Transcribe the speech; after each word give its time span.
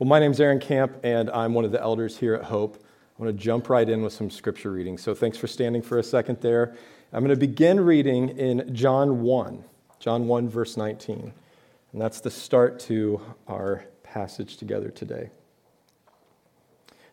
Well, 0.00 0.08
my 0.08 0.18
name's 0.18 0.40
Aaron 0.40 0.60
Camp, 0.60 0.96
and 1.02 1.28
I'm 1.28 1.52
one 1.52 1.66
of 1.66 1.72
the 1.72 1.80
elders 1.82 2.16
here 2.16 2.34
at 2.34 2.44
Hope. 2.44 2.82
I 2.82 3.22
want 3.22 3.36
to 3.36 3.44
jump 3.44 3.68
right 3.68 3.86
in 3.86 4.00
with 4.00 4.14
some 4.14 4.30
scripture 4.30 4.72
reading. 4.72 4.96
So 4.96 5.14
thanks 5.14 5.36
for 5.36 5.46
standing 5.46 5.82
for 5.82 5.98
a 5.98 6.02
second 6.02 6.40
there. 6.40 6.74
I'm 7.12 7.22
going 7.22 7.38
to 7.38 7.38
begin 7.38 7.78
reading 7.78 8.30
in 8.30 8.74
John 8.74 9.20
1, 9.20 9.62
John 9.98 10.26
1, 10.26 10.48
verse 10.48 10.78
19. 10.78 11.34
And 11.92 12.00
that's 12.00 12.22
the 12.22 12.30
start 12.30 12.80
to 12.80 13.20
our 13.46 13.84
passage 14.02 14.56
together 14.56 14.88
today. 14.88 15.28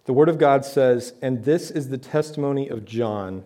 The 0.05 0.13
Word 0.13 0.29
of 0.29 0.38
God 0.38 0.63
says, 0.63 1.13
And 1.21 1.43
this 1.43 1.69
is 1.69 1.89
the 1.89 1.97
testimony 1.97 2.69
of 2.69 2.85
John 2.85 3.43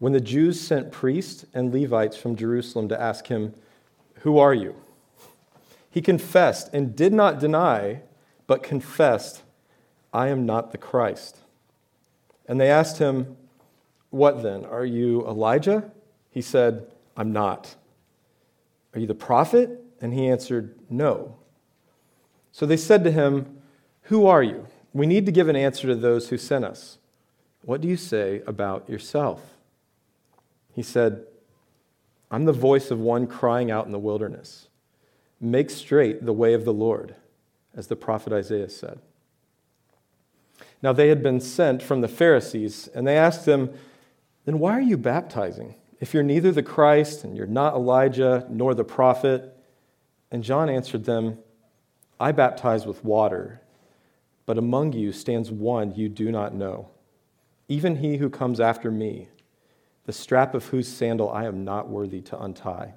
when 0.00 0.12
the 0.12 0.20
Jews 0.20 0.60
sent 0.60 0.92
priests 0.92 1.46
and 1.54 1.72
Levites 1.72 2.18
from 2.18 2.36
Jerusalem 2.36 2.90
to 2.90 3.00
ask 3.00 3.28
him, 3.28 3.54
Who 4.16 4.36
are 4.36 4.52
you? 4.52 4.76
He 5.90 6.02
confessed 6.02 6.68
and 6.74 6.94
did 6.94 7.14
not 7.14 7.40
deny, 7.40 8.02
but 8.46 8.62
confessed, 8.62 9.42
I 10.12 10.28
am 10.28 10.46
not 10.46 10.72
the 10.72 10.78
Christ. 10.78 11.38
And 12.46 12.60
they 12.60 12.70
asked 12.70 12.98
him, 12.98 13.36
What 14.10 14.42
then? 14.42 14.64
Are 14.64 14.84
you 14.84 15.26
Elijah? 15.26 15.90
He 16.30 16.40
said, 16.42 16.86
I'm 17.16 17.32
not. 17.32 17.76
Are 18.94 19.00
you 19.00 19.06
the 19.06 19.14
prophet? 19.14 19.82
And 20.00 20.14
he 20.14 20.28
answered, 20.28 20.78
No. 20.88 21.36
So 22.52 22.66
they 22.66 22.76
said 22.76 23.04
to 23.04 23.10
him, 23.10 23.58
Who 24.02 24.26
are 24.26 24.42
you? 24.42 24.66
We 24.92 25.06
need 25.06 25.26
to 25.26 25.32
give 25.32 25.48
an 25.48 25.56
answer 25.56 25.86
to 25.88 25.94
those 25.94 26.28
who 26.28 26.38
sent 26.38 26.64
us. 26.64 26.98
What 27.62 27.80
do 27.80 27.88
you 27.88 27.96
say 27.96 28.42
about 28.46 28.88
yourself? 28.88 29.42
He 30.72 30.82
said, 30.82 31.24
I'm 32.30 32.44
the 32.44 32.52
voice 32.52 32.90
of 32.90 32.98
one 32.98 33.26
crying 33.26 33.70
out 33.70 33.86
in 33.86 33.92
the 33.92 33.98
wilderness. 33.98 34.68
Make 35.40 35.70
straight 35.70 36.24
the 36.24 36.32
way 36.32 36.54
of 36.54 36.64
the 36.64 36.72
Lord, 36.72 37.14
as 37.76 37.86
the 37.86 37.96
prophet 37.96 38.32
Isaiah 38.32 38.70
said. 38.70 38.98
Now 40.82 40.92
they 40.92 41.08
had 41.08 41.22
been 41.22 41.40
sent 41.40 41.82
from 41.82 42.00
the 42.00 42.08
Pharisees, 42.08 42.88
and 42.94 43.06
they 43.06 43.16
asked 43.16 43.44
them, 43.44 43.70
Then 44.44 44.58
why 44.58 44.72
are 44.72 44.80
you 44.80 44.96
baptizing? 44.96 45.74
If 46.00 46.12
you're 46.12 46.22
neither 46.22 46.52
the 46.52 46.62
Christ, 46.62 47.24
and 47.24 47.36
you're 47.36 47.46
not 47.46 47.74
Elijah, 47.74 48.46
nor 48.48 48.74
the 48.74 48.84
prophet. 48.84 49.56
And 50.30 50.42
John 50.42 50.68
answered 50.68 51.04
them, 51.04 51.38
I 52.18 52.32
baptize 52.32 52.86
with 52.86 53.04
water, 53.04 53.60
but 54.46 54.58
among 54.58 54.92
you 54.92 55.12
stands 55.12 55.50
one 55.50 55.94
you 55.94 56.08
do 56.08 56.32
not 56.32 56.54
know, 56.54 56.88
even 57.68 57.96
he 57.96 58.16
who 58.16 58.30
comes 58.30 58.60
after 58.60 58.90
me, 58.90 59.28
the 60.04 60.12
strap 60.12 60.54
of 60.54 60.66
whose 60.66 60.88
sandal 60.88 61.30
I 61.30 61.44
am 61.44 61.64
not 61.64 61.88
worthy 61.88 62.20
to 62.22 62.40
untie. 62.40 62.94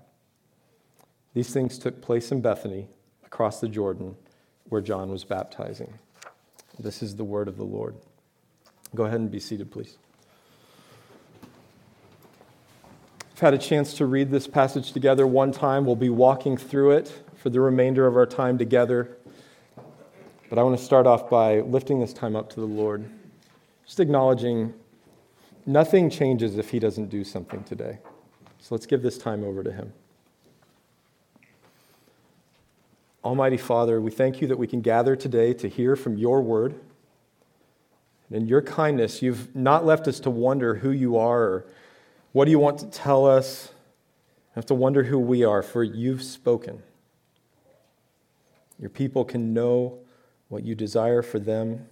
These 1.33 1.51
things 1.51 1.77
took 1.77 2.01
place 2.01 2.31
in 2.31 2.41
Bethany, 2.41 2.87
across 3.25 3.59
the 3.59 3.67
Jordan, 3.67 4.15
where 4.69 4.81
John 4.81 5.09
was 5.09 5.23
baptizing. 5.23 5.93
This 6.79 7.03
is 7.03 7.15
the 7.15 7.23
word 7.23 7.47
of 7.47 7.57
the 7.57 7.63
Lord. 7.63 7.95
Go 8.95 9.05
ahead 9.05 9.19
and 9.19 9.29
be 9.29 9.39
seated, 9.39 9.69
please. 9.71 9.97
I've 13.33 13.39
had 13.39 13.53
a 13.53 13.57
chance 13.57 13.93
to 13.95 14.05
read 14.05 14.31
this 14.31 14.47
passage 14.47 14.91
together 14.91 15.25
one 15.27 15.51
time. 15.51 15.85
We'll 15.85 15.95
be 15.95 16.09
walking 16.09 16.57
through 16.57 16.91
it 16.91 17.23
for 17.35 17.49
the 17.49 17.61
remainder 17.61 18.05
of 18.05 18.17
our 18.17 18.25
time 18.25 18.57
together. 18.57 19.17
But 20.49 20.57
I 20.57 20.63
want 20.63 20.77
to 20.77 20.83
start 20.83 21.07
off 21.07 21.29
by 21.29 21.61
lifting 21.61 21.99
this 21.99 22.11
time 22.11 22.35
up 22.35 22.49
to 22.49 22.59
the 22.59 22.65
Lord, 22.65 23.09
just 23.85 23.99
acknowledging 23.99 24.73
nothing 25.65 26.09
changes 26.09 26.57
if 26.57 26.71
He 26.71 26.79
doesn't 26.79 27.09
do 27.09 27.23
something 27.23 27.63
today. 27.63 27.99
So 28.59 28.75
let's 28.75 28.85
give 28.85 29.01
this 29.01 29.17
time 29.17 29.43
over 29.43 29.63
to 29.63 29.71
Him. 29.71 29.93
Almighty 33.23 33.57
Father, 33.57 33.99
we 33.99 34.11
thank 34.11 34.39
you 34.39 34.47
that 34.47 34.57
we 34.57 34.67
can 34.67 34.79
gather 34.79 35.15
today 35.15 35.53
to 35.55 35.67
hear 35.67 35.97
from 35.97 36.17
your 36.17 36.41
word. 36.41 36.75
And 38.29 38.43
in 38.43 38.47
your 38.47 38.61
kindness, 38.61 39.21
you've 39.21 39.53
not 39.53 39.85
left 39.85 40.07
us 40.07 40.21
to 40.21 40.29
wonder 40.29 40.75
who 40.75 40.91
you 40.91 41.17
are 41.17 41.41
or 41.41 41.65
what 42.31 42.45
do 42.45 42.51
you 42.51 42.59
want 42.59 42.79
to 42.79 42.85
tell 42.85 43.25
us. 43.25 43.73
We 44.55 44.59
have 44.59 44.65
to 44.67 44.73
wonder 44.73 45.03
who 45.03 45.19
we 45.19 45.43
are, 45.43 45.61
for 45.61 45.83
you've 45.83 46.23
spoken. 46.23 46.81
Your 48.79 48.89
people 48.89 49.25
can 49.25 49.53
know 49.53 49.99
what 50.47 50.63
you 50.63 50.73
desire 50.73 51.21
for 51.21 51.39
them. 51.39 51.87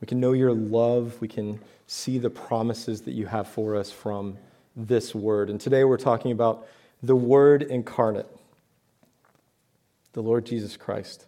We 0.00 0.06
can 0.06 0.18
know 0.18 0.32
your 0.32 0.52
love. 0.52 1.16
We 1.20 1.28
can 1.28 1.60
see 1.86 2.18
the 2.18 2.30
promises 2.30 3.02
that 3.02 3.12
you 3.12 3.26
have 3.26 3.46
for 3.46 3.76
us 3.76 3.92
from 3.92 4.38
this 4.74 5.14
word. 5.14 5.50
And 5.50 5.60
today 5.60 5.84
we're 5.84 5.96
talking 5.96 6.32
about 6.32 6.66
the 7.02 7.16
Word 7.16 7.62
incarnate 7.62 8.35
the 10.16 10.22
Lord 10.22 10.46
Jesus 10.46 10.78
Christ. 10.78 11.26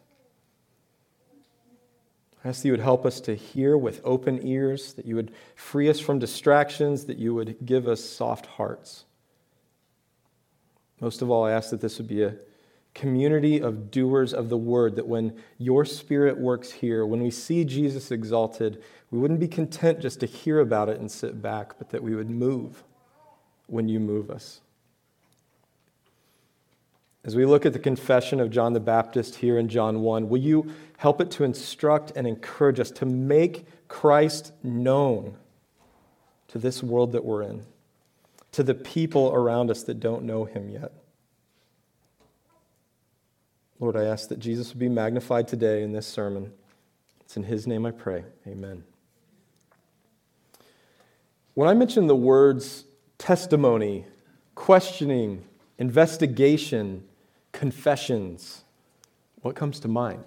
I 2.42 2.48
ask 2.48 2.62
that 2.62 2.68
you 2.68 2.72
would 2.72 2.80
help 2.80 3.04
us 3.04 3.20
to 3.20 3.34
hear 3.34 3.76
with 3.76 4.00
open 4.02 4.46
ears, 4.46 4.94
that 4.94 5.04
you 5.04 5.14
would 5.14 5.30
free 5.56 5.90
us 5.90 6.00
from 6.00 6.18
distractions, 6.18 7.04
that 7.04 7.18
you 7.18 7.34
would 7.34 7.58
give 7.66 7.86
us 7.86 8.02
soft 8.02 8.46
hearts. 8.46 9.04
Most 11.02 11.20
of 11.20 11.30
all, 11.30 11.44
I 11.44 11.52
ask 11.52 11.68
that 11.68 11.82
this 11.82 11.98
would 11.98 12.08
be 12.08 12.22
a 12.22 12.36
community 12.94 13.60
of 13.60 13.90
doers 13.90 14.32
of 14.32 14.48
the 14.48 14.56
word, 14.56 14.96
that 14.96 15.06
when 15.06 15.36
your 15.58 15.84
spirit 15.84 16.38
works 16.38 16.70
here, 16.70 17.04
when 17.04 17.22
we 17.22 17.30
see 17.30 17.66
Jesus 17.66 18.10
exalted, 18.10 18.82
we 19.10 19.18
wouldn't 19.18 19.38
be 19.38 19.48
content 19.48 20.00
just 20.00 20.20
to 20.20 20.26
hear 20.26 20.60
about 20.60 20.88
it 20.88 20.98
and 20.98 21.12
sit 21.12 21.42
back, 21.42 21.76
but 21.76 21.90
that 21.90 22.02
we 22.02 22.14
would 22.14 22.30
move 22.30 22.84
when 23.66 23.86
you 23.86 24.00
move 24.00 24.30
us. 24.30 24.62
As 27.24 27.34
we 27.34 27.44
look 27.44 27.66
at 27.66 27.72
the 27.72 27.78
confession 27.78 28.40
of 28.40 28.50
John 28.50 28.72
the 28.72 28.80
Baptist 28.80 29.36
here 29.36 29.58
in 29.58 29.68
John 29.68 30.00
1, 30.00 30.28
will 30.28 30.40
you 30.40 30.72
help 30.98 31.20
it 31.20 31.30
to 31.32 31.44
instruct 31.44 32.12
and 32.16 32.26
encourage 32.26 32.80
us 32.80 32.90
to 32.92 33.06
make 33.06 33.66
Christ 33.88 34.52
known 34.62 35.36
to 36.48 36.58
this 36.58 36.82
world 36.82 37.12
that 37.12 37.24
we're 37.24 37.42
in, 37.42 37.66
to 38.52 38.62
the 38.62 38.74
people 38.74 39.32
around 39.32 39.70
us 39.70 39.82
that 39.84 40.00
don't 40.00 40.24
know 40.24 40.44
him 40.44 40.70
yet? 40.70 40.92
Lord, 43.80 43.96
I 43.96 44.04
ask 44.04 44.28
that 44.28 44.40
Jesus 44.40 44.70
would 44.70 44.78
be 44.78 44.88
magnified 44.88 45.46
today 45.46 45.82
in 45.82 45.92
this 45.92 46.06
sermon. 46.06 46.52
It's 47.20 47.36
in 47.36 47.44
his 47.44 47.66
name 47.66 47.86
I 47.86 47.90
pray. 47.90 48.24
Amen. 48.46 48.84
When 51.54 51.68
I 51.68 51.74
mention 51.74 52.06
the 52.06 52.16
words 52.16 52.84
testimony, 53.18 54.06
questioning, 54.54 55.44
investigation, 55.78 57.04
confessions, 57.52 58.64
what 59.42 59.54
comes 59.54 59.80
to 59.80 59.88
mind? 59.88 60.24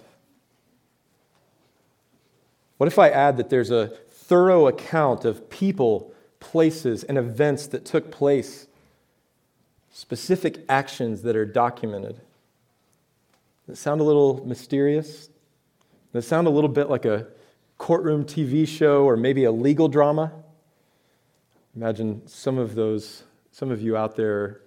What 2.77 2.87
if 2.87 2.97
I 2.97 3.09
add 3.09 3.37
that 3.37 3.49
there's 3.49 3.69
a 3.69 3.87
thorough 4.09 4.67
account 4.67 5.25
of 5.25 5.49
people, 5.49 6.13
places, 6.39 7.03
and 7.03 7.17
events 7.17 7.67
that 7.67 7.85
took 7.85 8.09
place, 8.09 8.67
specific 9.91 10.63
actions 10.67 11.21
that 11.23 11.35
are 11.35 11.45
documented? 11.45 12.19
Does 13.67 13.77
sound 13.77 14.01
a 14.01 14.03
little 14.03 14.43
mysterious? 14.45 15.29
Does 16.13 16.25
it 16.25 16.27
sound 16.27 16.47
a 16.47 16.49
little 16.49 16.69
bit 16.69 16.89
like 16.89 17.05
a 17.05 17.27
courtroom 17.77 18.25
TV 18.25 18.67
show 18.67 19.03
or 19.03 19.15
maybe 19.15 19.43
a 19.43 19.51
legal 19.51 19.87
drama? 19.87 20.31
Imagine 21.75 22.27
some 22.27 22.57
of 22.57 22.75
those, 22.75 23.23
some 23.51 23.69
of 23.69 23.81
you 23.81 23.95
out 23.95 24.15
there, 24.15 24.61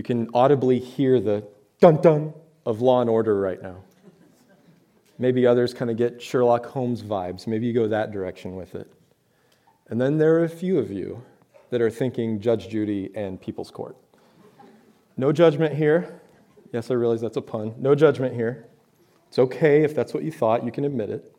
you 0.00 0.02
can 0.02 0.30
audibly 0.32 0.78
hear 0.78 1.20
the 1.20 1.46
dun 1.78 2.00
dun 2.00 2.32
of 2.64 2.80
Law 2.80 3.02
and 3.02 3.10
Order 3.10 3.38
right 3.38 3.60
now. 3.60 3.82
Maybe 5.18 5.46
others 5.46 5.74
kind 5.74 5.90
of 5.90 5.98
get 5.98 6.22
Sherlock 6.22 6.64
Holmes 6.64 7.02
vibes. 7.02 7.46
Maybe 7.46 7.66
you 7.66 7.74
go 7.74 7.86
that 7.86 8.10
direction 8.10 8.56
with 8.56 8.74
it. 8.74 8.90
And 9.90 10.00
then 10.00 10.16
there 10.16 10.36
are 10.36 10.44
a 10.44 10.48
few 10.48 10.78
of 10.78 10.90
you 10.90 11.22
that 11.68 11.82
are 11.82 11.90
thinking 11.90 12.40
Judge 12.40 12.70
Judy 12.70 13.10
and 13.14 13.38
People's 13.38 13.70
Court. 13.70 13.94
No 15.18 15.32
judgment 15.32 15.74
here. 15.74 16.22
Yes, 16.72 16.90
I 16.90 16.94
realize 16.94 17.20
that's 17.20 17.36
a 17.36 17.42
pun. 17.42 17.74
No 17.76 17.94
judgment 17.94 18.34
here. 18.34 18.68
It's 19.28 19.38
okay 19.38 19.84
if 19.84 19.94
that's 19.94 20.14
what 20.14 20.22
you 20.22 20.32
thought, 20.32 20.64
you 20.64 20.72
can 20.72 20.86
admit 20.86 21.10
it. 21.10 21.30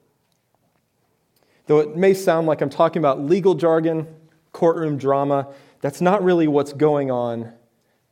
Though 1.65 1.79
it 1.79 1.97
may 1.97 2.13
sound 2.13 2.45
like 2.45 2.61
I'm 2.61 2.69
talking 2.69 2.99
about 2.99 3.21
legal 3.21 3.55
jargon, 3.55 4.05
courtroom 4.51 4.99
drama, 4.99 5.51
that's 5.79 5.99
not 5.99 6.23
really 6.23 6.47
what's 6.47 6.73
going 6.73 7.09
on 7.09 7.53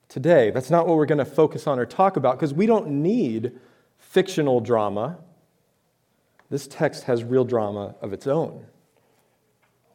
today. 0.10 0.52
That's 0.52 0.70
not 0.70 0.88
what 0.88 0.98
we're 0.98 1.06
going 1.06 1.20
to 1.20 1.26
focus 1.26 1.68
on 1.68 1.80
or 1.80 1.86
talk 1.86 2.18
about 2.18 2.38
because 2.38 2.54
we 2.54 2.66
don't 2.66 2.88
need 2.90 3.58
fictional 3.98 4.60
drama. 4.60 5.18
This 6.50 6.68
text 6.68 7.04
has 7.04 7.24
real 7.24 7.46
drama 7.46 7.96
of 8.02 8.12
its 8.12 8.28
own. 8.28 8.66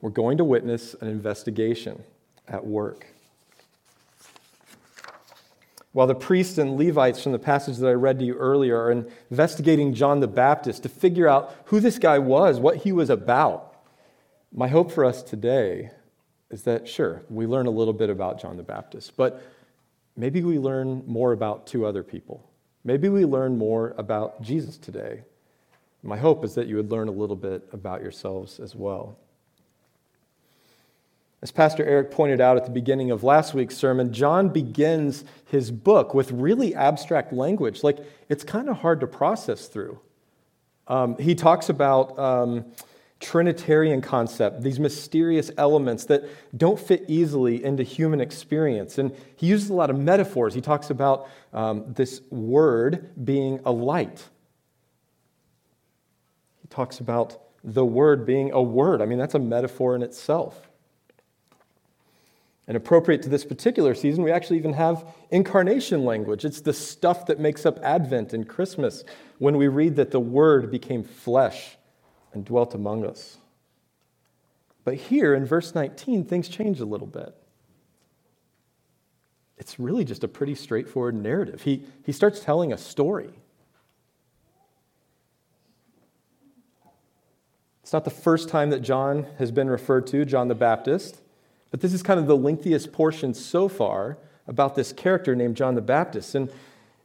We're 0.01 0.11
going 0.11 0.39
to 0.39 0.45
witness 0.45 0.95
an 1.01 1.09
investigation 1.09 2.03
at 2.47 2.65
work. 2.65 3.07
While 5.93 6.07
the 6.07 6.15
priests 6.15 6.59
and 6.59 6.77
Levites 6.77 7.23
from 7.23 7.33
the 7.33 7.39
passage 7.39 7.77
that 7.79 7.89
I 7.89 7.93
read 7.93 8.19
to 8.19 8.25
you 8.25 8.35
earlier 8.35 8.77
are 8.81 9.05
investigating 9.31 9.95
John 9.95 10.21
the 10.21 10.27
Baptist 10.27 10.83
to 10.83 10.89
figure 10.89 11.29
out 11.29 11.55
who 11.67 11.81
this 11.81 11.99
guy 11.99 12.19
was, 12.19 12.59
what 12.59 12.79
he 12.79 12.93
was 12.93 13.11
about, 13.11 13.77
my 14.53 14.69
hope 14.69 14.91
for 14.91 15.05
us 15.05 15.23
today 15.23 15.91
is 16.51 16.63
that, 16.63 16.89
sure, 16.89 17.23
we 17.31 17.47
learn 17.47 17.67
a 17.67 17.71
little 17.71 17.93
bit 17.93 18.11
about 18.11 18.41
John 18.41 18.57
the 18.57 18.63
Baptist, 18.63 19.17
but 19.17 19.43
maybe 20.17 20.43
we 20.43 20.59
learn 20.59 21.03
more 21.07 21.33
about 21.33 21.67
two 21.67 21.87
other 21.87 22.03
people. 22.03 22.51
Maybe 22.85 23.09
we 23.09 23.25
learn 23.25 23.57
more 23.57 23.95
about 23.97 24.43
Jesus 24.43 24.77
today. 24.77 25.23
My 26.03 26.19
hope 26.19 26.45
is 26.45 26.55
that 26.55 26.67
you 26.67 26.77
would 26.77 26.91
learn 26.91 27.09
a 27.09 27.13
little 27.13 27.37
bit 27.37 27.67
about 27.73 28.03
yourselves 28.03 28.61
as 28.61 28.75
well. 28.75 29.17
As 31.41 31.51
Pastor 31.51 31.85
Eric 31.85 32.11
pointed 32.11 32.41
out 32.41 32.57
at 32.57 32.65
the 32.65 32.71
beginning 32.71 33.11
of 33.11 33.23
last 33.23 33.53
week's 33.53 33.77
sermon, 33.77 34.13
John 34.13 34.49
begins 34.49 35.25
his 35.47 35.71
book 35.71 36.15
with 36.15 36.31
really 36.33 36.75
abstract 36.75 37.33
language. 37.33 37.83
Like, 37.83 37.99
it's 38.29 38.45
kind 38.45 38.69
of 38.69 38.79
hard 38.79 39.01
to 39.01 39.07
process 39.07 39.67
through. 39.67 39.99
Um, 40.89 41.17
he 41.19 41.35
talks 41.35 41.69
about 41.69 42.19
um, 42.19 42.65
Trinitarian 43.21 44.01
concept, 44.01 44.63
these 44.63 44.79
mysterious 44.79 45.51
elements 45.57 46.05
that 46.07 46.25
don't 46.57 46.79
fit 46.79 47.05
easily 47.09 47.65
into 47.65 47.83
human 47.83 48.21
experience. 48.21 48.99
And 48.99 49.17
he 49.37 49.47
uses 49.47 49.71
a 49.71 49.75
lot 49.75 49.89
of 49.89 49.99
metaphors. 49.99 50.53
He 50.55 50.61
talks 50.61 50.91
about 50.91 51.29
um, 51.53 51.85
this 51.95 52.21
word 52.31 53.11
being 53.25 53.61
a 53.65 53.73
light. 53.73 54.29
He 56.61 56.69
talks 56.69 57.01
about 57.01 57.41
the 57.63 57.85
word 57.85 58.27
being 58.27 58.53
a 58.53 58.63
word. 58.63 59.01
I 59.01 59.07
mean, 59.07 59.19
that's 59.19 59.35
a 59.35 59.39
metaphor 59.39 59.95
in 59.97 60.03
itself. 60.03 60.69
And 62.67 62.77
appropriate 62.77 63.23
to 63.23 63.29
this 63.29 63.45
particular 63.45 63.95
season, 63.95 64.25
we 64.25 64.33
actually 64.33 64.57
even 64.57 64.73
have 64.73 65.07
incarnation 65.31 66.05
language. 66.05 66.45
It's 66.45 66.63
the 66.63 66.73
stuff 66.73 67.27
that 67.27 67.39
makes 67.39 67.67
up 67.67 67.79
Advent 67.83 68.33
and 68.33 68.49
Christmas 68.49 69.05
when 69.39 69.57
we 69.57 69.69
read 69.69 69.97
that 69.97 70.11
the 70.11 70.21
Word 70.21 70.71
became 70.71 71.05
flesh 71.05 71.77
and 72.35 72.45
dwelt 72.45 72.75
among 72.75 73.05
us. 73.05 73.39
But 74.85 74.95
here 74.95 75.35
in 75.35 75.47
verse 75.47 75.75
19, 75.75 76.25
things 76.25 76.49
change 76.49 76.81
a 76.81 76.85
little 76.85 77.07
bit. 77.07 77.35
It's 79.57 79.79
really 79.79 80.05
just 80.05 80.25
a 80.25 80.29
pretty 80.29 80.55
straightforward 80.55 81.15
narrative. 81.15 81.63
He, 81.63 81.85
he 82.05 82.13
starts 82.13 82.41
telling 82.41 82.73
a 82.73 82.79
story. 82.79 83.31
It's 87.83 87.93
not 87.93 88.05
the 88.05 88.11
first 88.11 88.49
time 88.49 88.71
that 88.71 88.81
John 88.81 89.27
has 89.39 89.51
been 89.51 89.69
referred 89.69 90.07
to, 90.09 90.25
John 90.25 90.49
the 90.49 90.55
Baptist. 90.55 91.21
But 91.71 91.81
this 91.81 91.93
is 91.93 92.03
kind 92.03 92.19
of 92.19 92.27
the 92.27 92.37
lengthiest 92.37 92.93
portion 92.93 93.35
so 93.35 93.69
far 93.69 94.19
about 94.47 94.75
this 94.75 94.93
character 94.93 95.35
named 95.35 95.57
John 95.57 95.75
the 95.75 95.83
Baptist. 95.83 96.35
And 96.35 96.51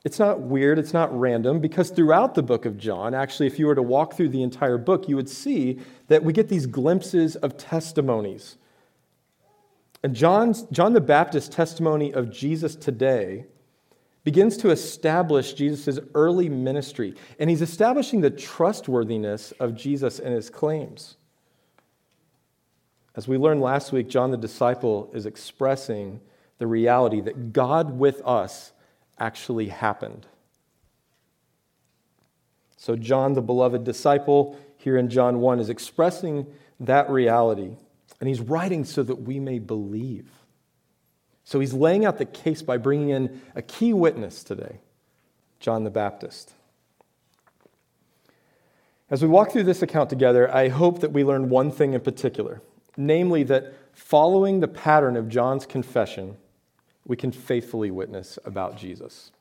it's 0.06 0.20
not 0.20 0.40
weird, 0.42 0.80
it's 0.80 0.94
not 0.94 1.18
random, 1.18 1.60
because 1.60 1.90
throughout 1.90 2.34
the 2.34 2.44
book 2.44 2.66
of 2.66 2.78
John, 2.78 3.14
actually, 3.14 3.48
if 3.48 3.60
you 3.60 3.68
were 3.68 3.76
to 3.76 3.82
walk 3.82 4.14
through 4.14 4.30
the 4.30 4.44
entire 4.44 4.78
book, 4.78 5.10
you 5.10 5.16
would 5.16 5.30
see 5.30 5.80
that 6.08 6.24
we 6.24 6.32
get 6.32 6.48
these 6.48 6.66
glimpses 6.66 7.36
of 7.36 7.58
testimonies. 7.58 8.58
And 10.02 10.16
John's, 10.16 10.64
John 10.72 10.94
the 10.94 11.02
Baptist's 11.02 11.54
testimony 11.54 12.14
of 12.14 12.32
Jesus 12.32 12.76
today 12.76 13.46
begins 14.24 14.56
to 14.58 14.70
establish 14.70 15.54
Jesus' 15.54 16.00
early 16.14 16.48
ministry, 16.48 17.16
and 17.38 17.50
he's 17.50 17.62
establishing 17.62 18.22
the 18.22 18.30
trustworthiness 18.30 19.52
of 19.54 19.76
Jesus 19.76 20.20
and 20.20 20.34
his 20.34 20.50
claims. 20.50 21.18
As 23.16 23.28
we 23.28 23.38
learned 23.38 23.62
last 23.62 23.92
week, 23.92 24.08
John 24.08 24.32
the 24.32 24.38
disciple 24.38 25.10
is 25.14 25.26
expressing 25.26 26.22
the 26.58 26.68
reality 26.68 27.20
that 27.22 27.52
God 27.52 27.98
with 27.98 28.22
us 28.26 28.72
actually 29.20 29.68
happened. 29.68 30.26
So, 32.78 32.96
John, 32.96 33.34
the 33.34 33.42
beloved 33.42 33.84
disciple, 33.84 34.58
here 34.78 34.98
in 34.98 35.10
John 35.10 35.40
1, 35.40 35.60
is 35.60 35.70
expressing 35.70 36.48
that 36.80 37.10
reality, 37.10 37.76
and 38.20 38.30
he's 38.30 38.40
writing 38.40 38.86
so 38.86 39.04
that 39.04 39.16
we 39.16 39.40
may 39.40 39.60
believe. 39.60 40.30
So, 41.44 41.60
he's 41.60 41.74
laying 41.74 42.06
out 42.06 42.18
the 42.18 42.26
case 42.26 42.62
by 42.62 42.78
bringing 42.78 43.10
in 43.10 43.42
a 43.56 43.62
key 43.62 43.94
witness 43.94 44.44
today 44.44 44.80
John 45.60 45.84
the 45.84 45.90
Baptist. 45.90 46.54
As 49.10 49.22
we 49.22 49.28
walk 49.28 49.52
through 49.52 49.64
this 49.64 49.82
account 49.82 50.10
together, 50.10 50.54
I 50.54 50.70
hope 50.70 51.02
that 51.02 51.12
we 51.12 51.24
learn 51.24 51.50
one 51.50 51.72
thing 51.72 51.94
in 51.94 52.02
particular 52.02 52.62
namely, 53.00 53.44
that 53.44 53.74
following 53.94 54.60
the 54.60 54.68
pattern 54.68 55.16
of 55.16 55.30
John's 55.30 55.66
confession, 55.66 56.36
we 57.10 57.18
can 57.18 57.32
faithfully 57.32 57.90
witness 57.90 58.38
about 58.46 58.78
Jesus. 58.78 59.32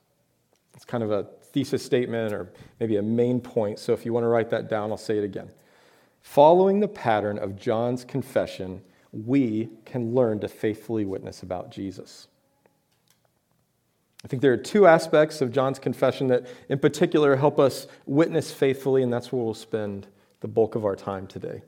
It's 0.75 0.83
kind 0.83 1.03
of 1.03 1.11
a 1.11 1.27
thesis 1.53 1.85
statement 1.85 2.33
or 2.33 2.51
maybe 2.79 2.97
a 2.97 3.01
main 3.01 3.39
point, 3.39 3.77
so 3.77 3.93
if 3.93 4.05
you 4.05 4.11
want 4.11 4.23
to 4.23 4.27
write 4.27 4.49
that 4.49 4.69
down, 4.69 4.89
I'll 4.89 4.97
say 4.97 5.19
it 5.19 5.23
again. 5.23 5.51
Following 6.21 6.79
the 6.79 6.87
pattern 6.87 7.37
of 7.37 7.55
John's 7.55 8.03
confession, 8.03 8.81
we 9.13 9.69
can 9.85 10.15
learn 10.15 10.39
to 10.39 10.47
faithfully 10.47 11.05
witness 11.05 11.43
about 11.43 11.69
Jesus. 11.69 12.27
I 14.25 14.27
think 14.27 14.41
there 14.41 14.51
are 14.51 14.57
two 14.57 14.87
aspects 14.87 15.39
of 15.39 15.51
John's 15.51 15.79
confession 15.79 16.27
that, 16.27 16.47
in 16.69 16.79
particular, 16.79 17.35
help 17.35 17.59
us 17.59 17.85
witness 18.07 18.51
faithfully, 18.51 19.03
and 19.03 19.13
that's 19.13 19.31
where 19.31 19.43
we'll 19.43 19.53
spend 19.53 20.07
the 20.39 20.47
bulk 20.47 20.73
of 20.73 20.85
our 20.85 20.95
time 20.95 21.27
today. 21.27 21.61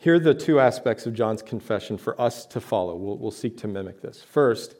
Here 0.00 0.14
are 0.14 0.18
the 0.18 0.34
two 0.34 0.58
aspects 0.58 1.06
of 1.06 1.12
John's 1.12 1.42
confession 1.42 1.98
for 1.98 2.18
us 2.18 2.46
to 2.46 2.60
follow. 2.60 2.96
We'll, 2.96 3.18
we'll, 3.18 3.30
seek 3.30 3.58
to 3.58 3.68
mimic 3.68 4.00
this. 4.00 4.22
First, 4.22 4.76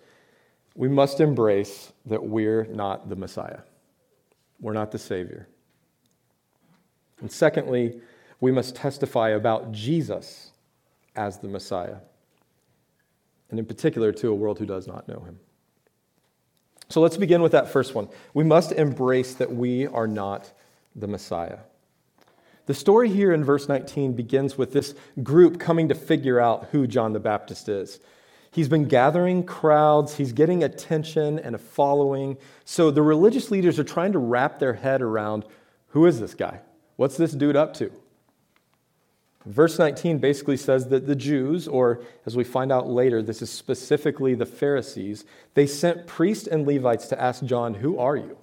we 0.78 0.88
must 0.88 1.18
embrace 1.18 1.92
that 2.06 2.22
we're 2.22 2.64
not 2.66 3.08
the 3.08 3.16
Messiah, 3.16 3.58
we're 4.60 4.72
not 4.72 4.92
the 4.92 4.98
Savior. 4.98 5.48
And 7.20 7.30
secondly, 7.30 8.00
we 8.40 8.52
must 8.52 8.76
testify 8.76 9.30
about 9.30 9.72
Jesus 9.72 10.52
as 11.16 11.38
the 11.38 11.48
Messiah, 11.48 11.96
and 13.50 13.58
in 13.58 13.66
particular 13.66 14.12
to 14.12 14.28
a 14.28 14.34
world 14.34 14.60
who 14.60 14.66
does 14.66 14.86
not 14.86 15.08
know 15.08 15.18
him. 15.18 15.40
So 16.88 17.00
let's 17.00 17.16
begin 17.16 17.42
with 17.42 17.52
that 17.52 17.68
first 17.68 17.96
one. 17.96 18.08
We 18.32 18.44
must 18.44 18.70
embrace 18.70 19.34
that 19.34 19.52
we 19.52 19.88
are 19.88 20.06
not 20.06 20.52
the 20.94 21.08
Messiah. 21.08 21.58
The 22.66 22.74
story 22.74 23.10
here 23.10 23.32
in 23.32 23.42
verse 23.42 23.68
19 23.68 24.12
begins 24.12 24.56
with 24.56 24.72
this 24.72 24.94
group 25.24 25.58
coming 25.58 25.88
to 25.88 25.96
figure 25.96 26.38
out 26.38 26.68
who 26.70 26.86
John 26.86 27.12
the 27.12 27.18
Baptist 27.18 27.68
is. 27.68 27.98
He's 28.50 28.68
been 28.68 28.84
gathering 28.86 29.44
crowds, 29.44 30.16
he's 30.16 30.32
getting 30.32 30.64
attention 30.64 31.38
and 31.38 31.54
a 31.54 31.58
following. 31.58 32.38
So 32.64 32.90
the 32.90 33.02
religious 33.02 33.50
leaders 33.50 33.78
are 33.78 33.84
trying 33.84 34.12
to 34.12 34.18
wrap 34.18 34.58
their 34.58 34.74
head 34.74 35.02
around 35.02 35.44
who 35.88 36.06
is 36.06 36.20
this 36.20 36.34
guy? 36.34 36.60
What's 36.96 37.16
this 37.16 37.32
dude 37.32 37.56
up 37.56 37.74
to? 37.74 37.90
Verse 39.46 39.78
19 39.78 40.18
basically 40.18 40.56
says 40.56 40.88
that 40.88 41.06
the 41.06 41.14
Jews, 41.14 41.68
or 41.68 42.00
as 42.26 42.36
we 42.36 42.44
find 42.44 42.70
out 42.70 42.88
later, 42.88 43.22
this 43.22 43.40
is 43.40 43.48
specifically 43.50 44.34
the 44.34 44.44
Pharisees, 44.44 45.24
they 45.54 45.66
sent 45.66 46.06
priests 46.06 46.46
and 46.46 46.66
Levites 46.66 47.08
to 47.08 47.20
ask 47.20 47.44
John, 47.44 47.74
Who 47.74 47.98
are 47.98 48.16
you? 48.16 48.36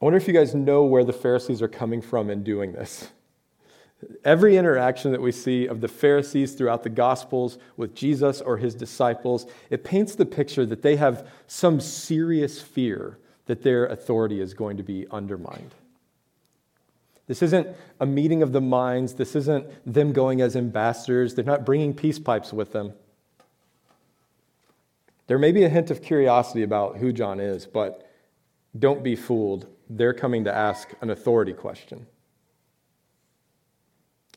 I 0.00 0.04
wonder 0.04 0.16
if 0.16 0.26
you 0.26 0.34
guys 0.34 0.54
know 0.54 0.84
where 0.84 1.04
the 1.04 1.12
Pharisees 1.12 1.62
are 1.62 1.68
coming 1.68 2.02
from 2.02 2.30
in 2.30 2.42
doing 2.42 2.72
this. 2.72 3.10
Every 4.24 4.56
interaction 4.56 5.12
that 5.12 5.20
we 5.20 5.32
see 5.32 5.66
of 5.66 5.80
the 5.80 5.88
Pharisees 5.88 6.54
throughout 6.54 6.82
the 6.82 6.90
Gospels 6.90 7.58
with 7.76 7.94
Jesus 7.94 8.40
or 8.40 8.56
his 8.56 8.74
disciples, 8.74 9.46
it 9.68 9.84
paints 9.84 10.14
the 10.14 10.26
picture 10.26 10.64
that 10.66 10.82
they 10.82 10.96
have 10.96 11.28
some 11.46 11.80
serious 11.80 12.60
fear 12.60 13.18
that 13.46 13.62
their 13.62 13.86
authority 13.86 14.40
is 14.40 14.54
going 14.54 14.76
to 14.76 14.82
be 14.82 15.06
undermined. 15.10 15.74
This 17.26 17.42
isn't 17.42 17.68
a 18.00 18.06
meeting 18.06 18.42
of 18.42 18.52
the 18.52 18.60
minds. 18.60 19.14
This 19.14 19.36
isn't 19.36 19.66
them 19.86 20.12
going 20.12 20.40
as 20.40 20.56
ambassadors. 20.56 21.34
They're 21.34 21.44
not 21.44 21.64
bringing 21.64 21.94
peace 21.94 22.18
pipes 22.18 22.52
with 22.52 22.72
them. 22.72 22.92
There 25.26 25.38
may 25.38 25.52
be 25.52 25.62
a 25.62 25.68
hint 25.68 25.90
of 25.90 26.02
curiosity 26.02 26.62
about 26.62 26.96
who 26.96 27.12
John 27.12 27.38
is, 27.38 27.66
but 27.66 28.10
don't 28.78 29.02
be 29.02 29.14
fooled 29.14 29.66
they're 29.90 30.14
coming 30.14 30.44
to 30.44 30.54
ask 30.54 30.94
an 31.00 31.10
authority 31.10 31.52
question. 31.52 32.06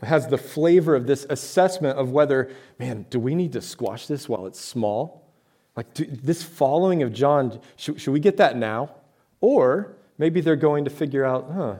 Has 0.03 0.27
the 0.27 0.37
flavor 0.37 0.95
of 0.95 1.07
this 1.07 1.25
assessment 1.29 1.97
of 1.97 2.11
whether, 2.11 2.51
man, 2.79 3.05
do 3.09 3.19
we 3.19 3.35
need 3.35 3.53
to 3.53 3.61
squash 3.61 4.07
this 4.07 4.27
while 4.27 4.45
it's 4.45 4.59
small? 4.59 5.31
Like, 5.75 5.93
do, 5.93 6.05
this 6.05 6.43
following 6.43 7.03
of 7.03 7.13
John, 7.13 7.59
should, 7.75 7.99
should 7.99 8.11
we 8.11 8.19
get 8.19 8.37
that 8.37 8.57
now? 8.57 8.95
Or 9.41 9.95
maybe 10.17 10.41
they're 10.41 10.55
going 10.55 10.85
to 10.85 10.91
figure 10.91 11.25
out, 11.25 11.51
huh, 11.51 11.75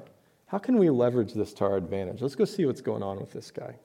how 0.48 0.58
can 0.58 0.78
we 0.78 0.90
leverage 0.90 1.34
this 1.34 1.54
to 1.54 1.66
our 1.66 1.78
advantage? 1.78 2.22
Let's 2.22 2.36
go 2.36 2.46
see 2.46 2.66
what's 2.66 2.82
going 2.82 3.04
on 3.04 3.20
with 3.20 3.32
this 3.32 3.52
guy. 3.52 3.76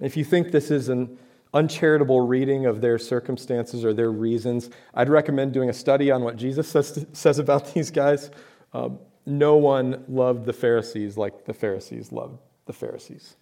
If 0.00 0.16
you 0.16 0.24
think 0.24 0.50
this 0.50 0.70
is 0.70 0.88
an 0.88 1.18
uncharitable 1.54 2.26
reading 2.26 2.66
of 2.66 2.80
their 2.80 2.98
circumstances 2.98 3.84
or 3.84 3.94
their 3.94 4.10
reasons. 4.10 4.70
I'd 4.94 5.08
recommend 5.08 5.52
doing 5.52 5.70
a 5.70 5.72
study 5.72 6.10
on 6.10 6.22
what 6.22 6.36
Jesus 6.36 6.68
says, 6.68 7.06
says 7.12 7.38
about 7.38 7.72
these 7.74 7.90
guys. 7.90 8.30
Uh, 8.72 8.90
no 9.28 9.56
one 9.56 10.04
loved 10.08 10.46
the 10.46 10.52
Pharisees 10.52 11.16
like 11.16 11.44
the 11.44 11.54
Pharisees 11.54 12.12
loved 12.12 12.38
the 12.66 12.72
Pharisees. 12.72 13.36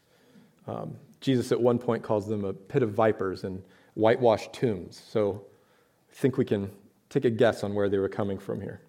Um, 0.67 0.97
Jesus 1.21 1.53
at 1.53 1.61
one 1.61 1.79
point 1.79 2.03
calls 2.03 2.29
them 2.29 2.45
a 2.45 2.53
pit 2.53 2.83
of 2.83 2.91
vipers 2.91 3.45
and 3.45 3.63
whitewashed 3.95 4.53
tombs. 4.53 5.03
So 5.09 5.45
I 6.11 6.15
think 6.15 6.37
we 6.37 6.45
can 6.45 6.71
take 7.09 7.25
a 7.25 7.31
guess 7.31 7.63
on 7.63 7.75
where 7.75 7.89
they 7.89 7.99
were 7.99 8.09
coming 8.09 8.39
from 8.39 8.61
here. 8.61 8.81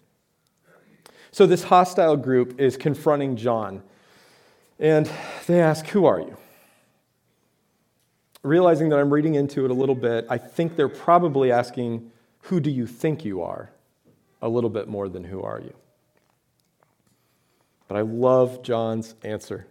So 1.30 1.46
this 1.46 1.64
hostile 1.64 2.16
group 2.16 2.58
is 2.58 2.76
confronting 2.76 3.36
John, 3.36 3.82
and 4.78 5.10
they 5.46 5.60
ask, 5.60 5.86
Who 5.88 6.06
are 6.06 6.20
you? 6.20 6.36
realizing 8.42 8.88
that 8.88 8.98
I'm 8.98 9.12
reading 9.12 9.34
into 9.34 9.64
it 9.64 9.70
a 9.70 9.74
little 9.74 9.94
bit, 9.94 10.26
I 10.30 10.38
think 10.38 10.76
they're 10.76 10.88
probably 10.88 11.52
asking, 11.52 12.10
Who 12.42 12.60
do 12.60 12.70
you 12.70 12.86
think 12.86 13.24
you 13.24 13.42
are? 13.42 13.70
a 14.40 14.48
little 14.48 14.70
bit 14.70 14.86
more 14.86 15.08
than 15.08 15.24
Who 15.24 15.42
are 15.42 15.60
you? 15.60 15.74
But 17.88 17.96
I 17.96 18.02
love 18.02 18.62
John's 18.62 19.14
answer. 19.24 19.66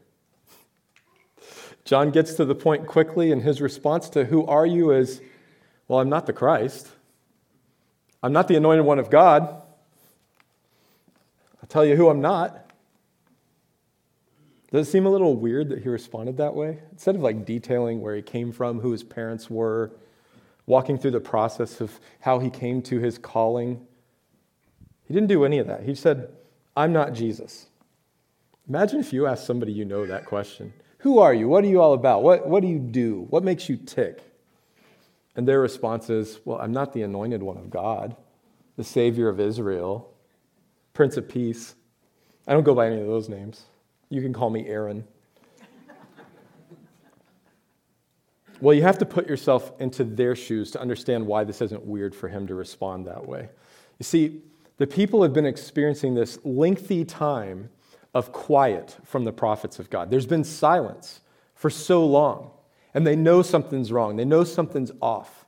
John 1.85 2.11
gets 2.11 2.33
to 2.33 2.43
the 2.43 2.55
point 2.55 2.85
quickly, 2.87 3.31
and 3.31 3.41
his 3.41 3.61
response 3.61 4.09
to 4.09 4.25
who 4.25 4.45
are 4.45 4.65
you 4.65 4.91
is, 4.91 5.21
Well, 5.87 5.99
I'm 5.99 6.09
not 6.09 6.25
the 6.25 6.33
Christ. 6.33 6.89
I'm 8.21 8.33
not 8.33 8.47
the 8.47 8.55
anointed 8.55 8.83
one 8.83 8.99
of 8.99 9.09
God. 9.09 9.43
I'll 11.61 11.69
tell 11.69 11.85
you 11.85 11.95
who 11.95 12.09
I'm 12.09 12.19
not. 12.19 12.67
Does 14.71 14.87
it 14.87 14.91
seem 14.91 15.05
a 15.05 15.09
little 15.09 15.35
weird 15.35 15.69
that 15.69 15.83
he 15.83 15.89
responded 15.89 16.37
that 16.37 16.55
way? 16.55 16.79
Instead 16.91 17.15
of 17.15 17.21
like 17.21 17.45
detailing 17.45 18.01
where 18.01 18.15
he 18.15 18.21
came 18.21 18.51
from, 18.51 18.81
who 18.81 18.91
his 18.91 19.03
parents 19.03 19.49
were, 19.49 19.91
walking 20.65 20.97
through 20.97 21.11
the 21.11 21.21
process 21.21 21.79
of 21.79 21.99
how 22.19 22.39
he 22.39 22.49
came 22.49 22.81
to 22.81 22.99
his 22.99 23.17
calling, 23.17 23.87
he 25.05 25.13
didn't 25.13 25.29
do 25.29 25.45
any 25.45 25.59
of 25.59 25.67
that. 25.67 25.83
He 25.83 25.95
said, 25.95 26.29
I'm 26.75 26.91
not 26.91 27.13
Jesus. 27.13 27.66
Imagine 28.69 28.99
if 28.99 29.13
you 29.13 29.27
asked 29.27 29.45
somebody 29.45 29.71
you 29.71 29.85
know 29.85 30.05
that 30.05 30.25
question 30.25 30.73
Who 30.99 31.19
are 31.19 31.33
you? 31.33 31.47
What 31.47 31.63
are 31.63 31.67
you 31.67 31.81
all 31.81 31.93
about? 31.93 32.23
What, 32.23 32.47
what 32.47 32.61
do 32.61 32.67
you 32.67 32.79
do? 32.79 33.27
What 33.29 33.43
makes 33.43 33.69
you 33.69 33.77
tick? 33.77 34.23
And 35.35 35.47
their 35.47 35.61
response 35.61 36.09
is, 36.09 36.39
Well, 36.45 36.59
I'm 36.59 36.71
not 36.71 36.93
the 36.93 37.03
anointed 37.03 37.41
one 37.41 37.57
of 37.57 37.69
God, 37.69 38.15
the 38.75 38.83
Savior 38.83 39.29
of 39.29 39.39
Israel, 39.39 40.13
Prince 40.93 41.17
of 41.17 41.29
Peace. 41.29 41.75
I 42.47 42.53
don't 42.53 42.63
go 42.63 42.75
by 42.75 42.87
any 42.87 42.99
of 42.99 43.07
those 43.07 43.29
names. 43.29 43.63
You 44.09 44.21
can 44.21 44.33
call 44.33 44.49
me 44.49 44.67
Aaron. 44.67 45.05
well, 48.61 48.73
you 48.73 48.81
have 48.81 48.97
to 48.99 49.05
put 49.05 49.27
yourself 49.27 49.73
into 49.79 50.03
their 50.03 50.35
shoes 50.35 50.71
to 50.71 50.81
understand 50.81 51.25
why 51.25 51.43
this 51.43 51.61
isn't 51.61 51.85
weird 51.85 52.15
for 52.15 52.29
him 52.29 52.47
to 52.47 52.55
respond 52.55 53.05
that 53.07 53.27
way. 53.27 53.49
You 53.99 54.03
see, 54.03 54.41
the 54.77 54.87
people 54.87 55.23
have 55.23 55.33
been 55.33 55.45
experiencing 55.45 56.15
this 56.15 56.39
lengthy 56.43 57.03
time 57.03 57.69
of 58.13 58.31
quiet 58.31 58.97
from 59.03 59.25
the 59.25 59.31
prophets 59.31 59.79
of 59.79 59.89
God. 59.89 60.09
There's 60.09 60.25
been 60.25 60.43
silence 60.43 61.21
for 61.55 61.69
so 61.69 62.05
long, 62.05 62.51
and 62.93 63.05
they 63.05 63.15
know 63.15 63.41
something's 63.41 63.91
wrong. 63.91 64.15
They 64.15 64.25
know 64.25 64.43
something's 64.43 64.91
off. 65.01 65.45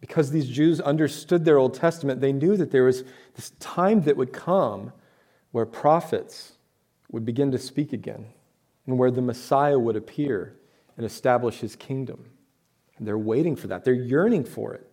Because 0.00 0.30
these 0.30 0.48
Jews 0.48 0.80
understood 0.80 1.44
their 1.44 1.58
Old 1.58 1.74
Testament, 1.74 2.20
they 2.20 2.32
knew 2.32 2.56
that 2.56 2.70
there 2.70 2.84
was 2.84 3.02
this 3.34 3.50
time 3.58 4.02
that 4.02 4.16
would 4.16 4.32
come 4.32 4.92
where 5.52 5.66
prophets 5.66 6.52
would 7.10 7.24
begin 7.24 7.50
to 7.50 7.58
speak 7.58 7.92
again 7.92 8.26
and 8.86 8.98
where 8.98 9.10
the 9.10 9.22
Messiah 9.22 9.78
would 9.78 9.96
appear 9.96 10.56
and 10.96 11.04
establish 11.04 11.60
his 11.60 11.76
kingdom. 11.76 12.30
And 12.98 13.06
they're 13.06 13.18
waiting 13.18 13.56
for 13.56 13.66
that, 13.68 13.84
they're 13.84 13.94
yearning 13.94 14.44
for 14.44 14.74
it. 14.74 14.85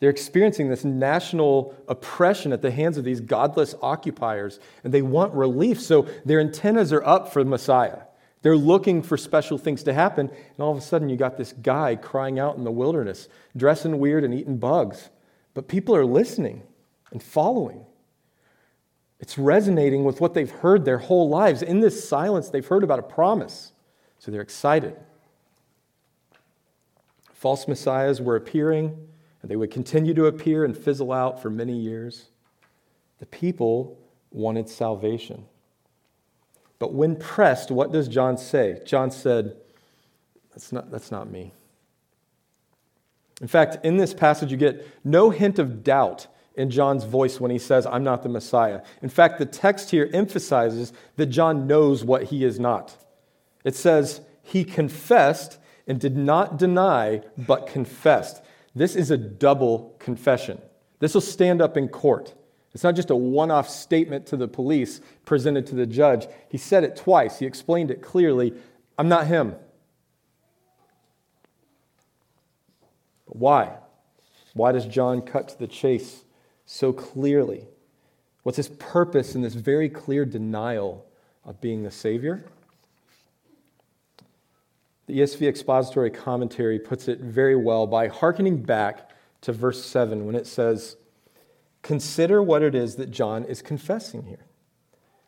They're 0.00 0.10
experiencing 0.10 0.68
this 0.68 0.84
national 0.84 1.74
oppression 1.86 2.52
at 2.52 2.62
the 2.62 2.70
hands 2.70 2.96
of 2.96 3.04
these 3.04 3.20
godless 3.20 3.74
occupiers, 3.82 4.58
and 4.82 4.92
they 4.92 5.02
want 5.02 5.34
relief. 5.34 5.80
So 5.80 6.08
their 6.24 6.40
antennas 6.40 6.92
are 6.92 7.04
up 7.04 7.32
for 7.32 7.44
the 7.44 7.50
Messiah. 7.50 7.98
They're 8.42 8.56
looking 8.56 9.02
for 9.02 9.18
special 9.18 9.58
things 9.58 9.82
to 9.82 9.92
happen, 9.92 10.30
and 10.30 10.58
all 10.58 10.72
of 10.72 10.78
a 10.78 10.80
sudden, 10.80 11.10
you 11.10 11.16
got 11.18 11.36
this 11.36 11.52
guy 11.52 11.96
crying 11.96 12.38
out 12.38 12.56
in 12.56 12.64
the 12.64 12.70
wilderness, 12.70 13.28
dressing 13.54 13.98
weird 13.98 14.24
and 14.24 14.32
eating 14.32 14.56
bugs. 14.56 15.10
But 15.52 15.68
people 15.68 15.94
are 15.94 16.06
listening 16.06 16.62
and 17.12 17.22
following. 17.22 17.84
It's 19.18 19.36
resonating 19.36 20.04
with 20.04 20.22
what 20.22 20.32
they've 20.32 20.50
heard 20.50 20.86
their 20.86 20.96
whole 20.96 21.28
lives. 21.28 21.60
In 21.60 21.80
this 21.80 22.08
silence, 22.08 22.48
they've 22.48 22.66
heard 22.66 22.82
about 22.82 22.98
a 22.98 23.02
promise. 23.02 23.72
So 24.18 24.30
they're 24.30 24.40
excited. 24.40 24.96
False 27.34 27.68
messiahs 27.68 28.22
were 28.22 28.36
appearing, 28.36 28.96
and 29.42 29.50
they 29.50 29.56
would 29.56 29.70
continue 29.70 30.14
to 30.14 30.26
appear 30.26 30.64
and 30.64 30.76
fizzle 30.76 31.12
out 31.12 31.40
for 31.40 31.50
many 31.50 31.76
years. 31.76 32.26
The 33.18 33.26
people 33.26 33.98
wanted 34.30 34.68
salvation. 34.68 35.46
But 36.78 36.94
when 36.94 37.16
pressed, 37.16 37.70
what 37.70 37.92
does 37.92 38.08
John 38.08 38.38
say? 38.38 38.80
John 38.84 39.10
said, 39.10 39.56
That's 40.50 40.72
not, 40.72 40.90
that's 40.90 41.10
not 41.10 41.30
me. 41.30 41.52
In 43.40 43.48
fact, 43.48 43.84
in 43.84 43.96
this 43.96 44.12
passage, 44.12 44.50
you 44.50 44.56
get 44.56 44.86
no 45.04 45.30
hint 45.30 45.58
of 45.58 45.82
doubt 45.82 46.26
in 46.54 46.70
John's 46.70 47.04
voice 47.04 47.40
when 47.40 47.50
he 47.50 47.58
says, 47.58 47.86
I'm 47.86 48.04
not 48.04 48.22
the 48.22 48.28
Messiah. 48.28 48.82
In 49.02 49.08
fact, 49.08 49.38
the 49.38 49.46
text 49.46 49.90
here 49.90 50.10
emphasizes 50.12 50.92
that 51.16 51.26
John 51.26 51.66
knows 51.66 52.04
what 52.04 52.24
he 52.24 52.44
is 52.44 52.60
not. 52.60 52.96
It 53.64 53.74
says, 53.74 54.20
He 54.42 54.64
confessed 54.64 55.58
and 55.86 56.00
did 56.00 56.16
not 56.16 56.58
deny, 56.58 57.22
but 57.36 57.66
confessed. 57.66 58.42
This 58.74 58.94
is 58.94 59.10
a 59.10 59.16
double 59.16 59.96
confession. 59.98 60.60
This 60.98 61.14
will 61.14 61.20
stand 61.20 61.60
up 61.60 61.76
in 61.76 61.88
court. 61.88 62.34
It's 62.72 62.84
not 62.84 62.94
just 62.94 63.10
a 63.10 63.16
one 63.16 63.50
off 63.50 63.68
statement 63.68 64.26
to 64.26 64.36
the 64.36 64.46
police 64.46 65.00
presented 65.24 65.66
to 65.66 65.74
the 65.74 65.86
judge. 65.86 66.28
He 66.48 66.58
said 66.58 66.84
it 66.84 66.96
twice, 66.96 67.38
he 67.38 67.46
explained 67.46 67.90
it 67.90 68.02
clearly. 68.02 68.54
I'm 68.96 69.08
not 69.08 69.26
him. 69.26 69.56
But 73.26 73.36
why? 73.36 73.76
Why 74.54 74.72
does 74.72 74.86
John 74.86 75.22
cut 75.22 75.48
to 75.48 75.58
the 75.58 75.66
chase 75.66 76.24
so 76.64 76.92
clearly? 76.92 77.66
What's 78.42 78.56
his 78.56 78.68
purpose 78.68 79.34
in 79.34 79.42
this 79.42 79.54
very 79.54 79.88
clear 79.88 80.24
denial 80.24 81.06
of 81.44 81.60
being 81.60 81.82
the 81.82 81.90
Savior? 81.90 82.44
The 85.10 85.18
ESV 85.18 85.48
expository 85.48 86.08
commentary 86.08 86.78
puts 86.78 87.08
it 87.08 87.18
very 87.18 87.56
well 87.56 87.88
by 87.88 88.06
hearkening 88.06 88.62
back 88.62 89.10
to 89.40 89.52
verse 89.52 89.84
7 89.84 90.24
when 90.24 90.36
it 90.36 90.46
says, 90.46 90.96
Consider 91.82 92.40
what 92.40 92.62
it 92.62 92.76
is 92.76 92.94
that 92.94 93.10
John 93.10 93.42
is 93.42 93.60
confessing 93.60 94.26
here 94.26 94.46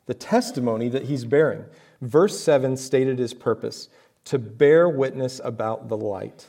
the 0.07 0.15
testimony 0.15 0.89
that 0.89 1.07
he's 1.07 1.25
bearing. 1.25 1.65
Verse 2.01 2.39
7 2.39 2.77
stated 2.77 3.19
his 3.19 3.35
purpose 3.35 3.89
to 4.27 4.39
bear 4.39 4.89
witness 4.89 5.41
about 5.43 5.89
the 5.89 5.97
light, 5.97 6.47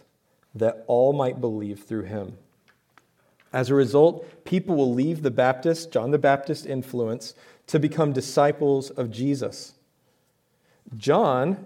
that 0.54 0.84
all 0.86 1.12
might 1.12 1.42
believe 1.42 1.82
through 1.82 2.04
him. 2.04 2.38
As 3.52 3.72
a 3.72 3.76
result, 3.76 4.46
people 4.46 4.76
will 4.76 4.94
leave 4.94 5.24
the 5.24 5.32
Baptist, 5.32 5.92
John 5.92 6.12
the 6.12 6.20
Baptist 6.20 6.68
influence, 6.68 7.34
to 7.66 7.80
become 7.80 8.14
disciples 8.14 8.92
of 8.92 9.10
Jesus. 9.10 9.74
John, 10.96 11.66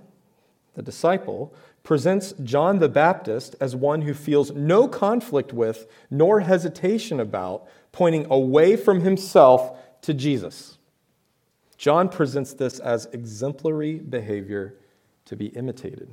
the 0.77 0.84
disciple, 0.84 1.53
presents 1.84 2.34
John 2.43 2.77
the 2.77 2.88
Baptist 2.88 3.55
as 3.60 3.75
one 3.75 4.03
who 4.03 4.13
feels 4.13 4.51
no 4.51 4.88
conflict 4.88 5.51
with 5.51 5.88
nor 6.12 6.41
hesitation 6.41 7.19
about 7.19 7.67
pointing 7.91 8.27
away 8.29 8.77
from 8.77 9.01
himself 9.01 9.75
to 10.01 10.13
Jesus. 10.13 10.77
John 11.77 12.10
presents 12.10 12.53
this 12.53 12.77
as 12.77 13.07
exemplary 13.07 13.96
behavior 13.96 14.75
to 15.25 15.36
be 15.36 15.48
imitated. 15.48 16.10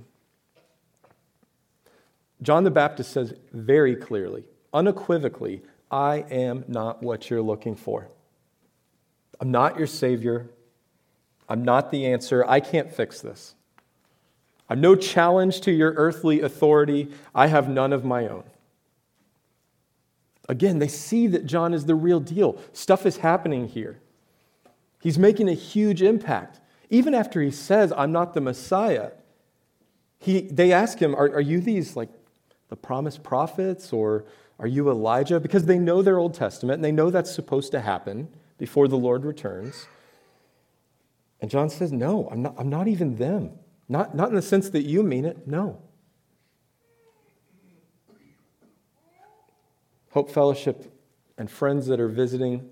John 2.41 2.65
the 2.65 2.71
Baptist 2.71 3.13
says 3.13 3.35
very 3.53 3.95
clearly 3.95 4.45
unequivocally, 4.73 5.63
I 5.91 6.25
am 6.31 6.65
not 6.67 7.03
what 7.03 7.29
you're 7.29 7.43
looking 7.43 7.77
for. 7.77 8.09
I'm 9.41 9.51
not 9.51 9.79
your 9.79 9.87
Savior. 9.87 10.51
I'm 11.49 11.65
not 11.65 11.91
the 11.91 12.07
answer. 12.07 12.45
I 12.49 12.61
can't 12.61 12.91
fix 12.91 13.21
this. 13.21 13.55
I'm 14.75 14.81
no 14.81 14.97
challenge 14.97 15.61
to 15.61 15.71
your 15.71 15.93
earthly 15.93 16.41
authority. 16.41 17.09
I 17.33 17.47
have 17.47 17.69
none 17.69 17.93
of 17.93 18.05
my 18.05 18.27
own. 18.27 18.43
Again, 20.49 20.81
they 20.81 20.89
see 20.89 21.29
that 21.29 21.47
John 21.47 21.73
is 21.73 21.87
the 21.87 21.95
real 21.95 22.19
deal. 22.19 22.61
Stuff 22.73 23.07
is 23.07 23.19
happening 23.19 23.69
here. 23.69 24.01
He's 25.01 25.17
making 25.17 25.49
a 25.49 25.55
huge 25.55 26.03
impact. 26.03 26.59
Even 26.91 27.15
after 27.15 27.41
he 27.41 27.53
says, 27.53 27.93
I'm 27.97 28.11
not 28.11 28.35
the 28.35 28.41
Messiah, 28.41 29.13
he, 30.19 30.41
they 30.41 30.73
ask 30.73 30.99
him, 30.99 31.15
are, 31.15 31.31
are 31.31 31.41
you 31.41 31.61
these 31.61 31.95
like 31.95 32.09
the 32.69 32.75
promised 32.75 33.23
prophets 33.23 33.93
or 33.93 34.25
are 34.59 34.67
you 34.67 34.91
Elijah? 34.91 35.39
Because 35.39 35.67
they 35.67 35.79
know 35.79 36.03
their 36.03 36.19
Old 36.19 36.35
Testament 36.35 36.79
and 36.79 36.85
they 36.85 36.91
know 36.91 37.11
that's 37.11 37.33
supposed 37.33 37.71
to 37.71 37.81
happen 37.81 38.27
before 38.59 38.89
the 38.89 38.99
Lord 38.99 39.25
returns. 39.25 39.87
And 41.41 41.49
John 41.49 41.71
says, 41.71 41.93
No, 41.93 42.29
I'm 42.33 42.43
not, 42.43 42.57
I'm 42.59 42.69
not 42.69 42.89
even 42.89 43.19
them. 43.19 43.53
Not, 43.89 44.15
not 44.15 44.31
in 44.31 44.35
the 44.35 44.43
sense 44.43 44.71
that 44.71 44.83
you 44.83 45.03
mean 45.03 45.25
it, 45.25 45.47
no. 45.47 45.81
Hope 50.11 50.31
Fellowship 50.31 50.93
and 51.37 51.51
friends 51.51 51.87
that 51.87 52.01
are 52.01 52.09
visiting, 52.09 52.69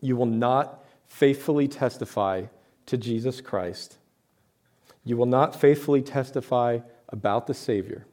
you 0.00 0.16
will 0.16 0.26
not 0.26 0.84
faithfully 1.06 1.68
testify 1.68 2.44
to 2.86 2.96
Jesus 2.96 3.40
Christ. 3.40 3.98
You 5.04 5.16
will 5.16 5.26
not 5.26 5.58
faithfully 5.58 6.02
testify 6.02 6.80
about 7.08 7.46
the 7.46 7.54
Savior 7.54 8.06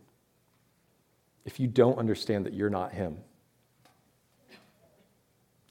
if 1.43 1.59
you 1.59 1.67
don't 1.67 1.97
understand 1.97 2.45
that 2.45 2.53
you're 2.53 2.69
not 2.69 2.93
Him. 2.93 3.17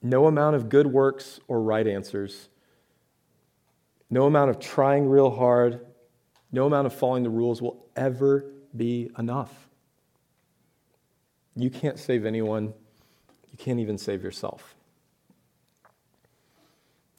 No 0.02 0.26
amount 0.26 0.56
of 0.56 0.68
good 0.68 0.86
works 0.86 1.40
or 1.48 1.62
right 1.62 1.86
answers, 1.86 2.48
no 4.10 4.26
amount 4.26 4.50
of 4.50 4.58
trying 4.58 5.08
real 5.08 5.30
hard, 5.30 5.80
no 6.54 6.66
amount 6.66 6.86
of 6.86 6.94
following 6.94 7.24
the 7.24 7.30
rules 7.30 7.60
will 7.60 7.84
ever 7.96 8.46
be 8.74 9.10
enough. 9.18 9.52
You 11.56 11.68
can't 11.68 11.98
save 11.98 12.24
anyone, 12.24 12.72
you 13.50 13.58
can't 13.58 13.80
even 13.80 13.98
save 13.98 14.22
yourself. 14.22 14.74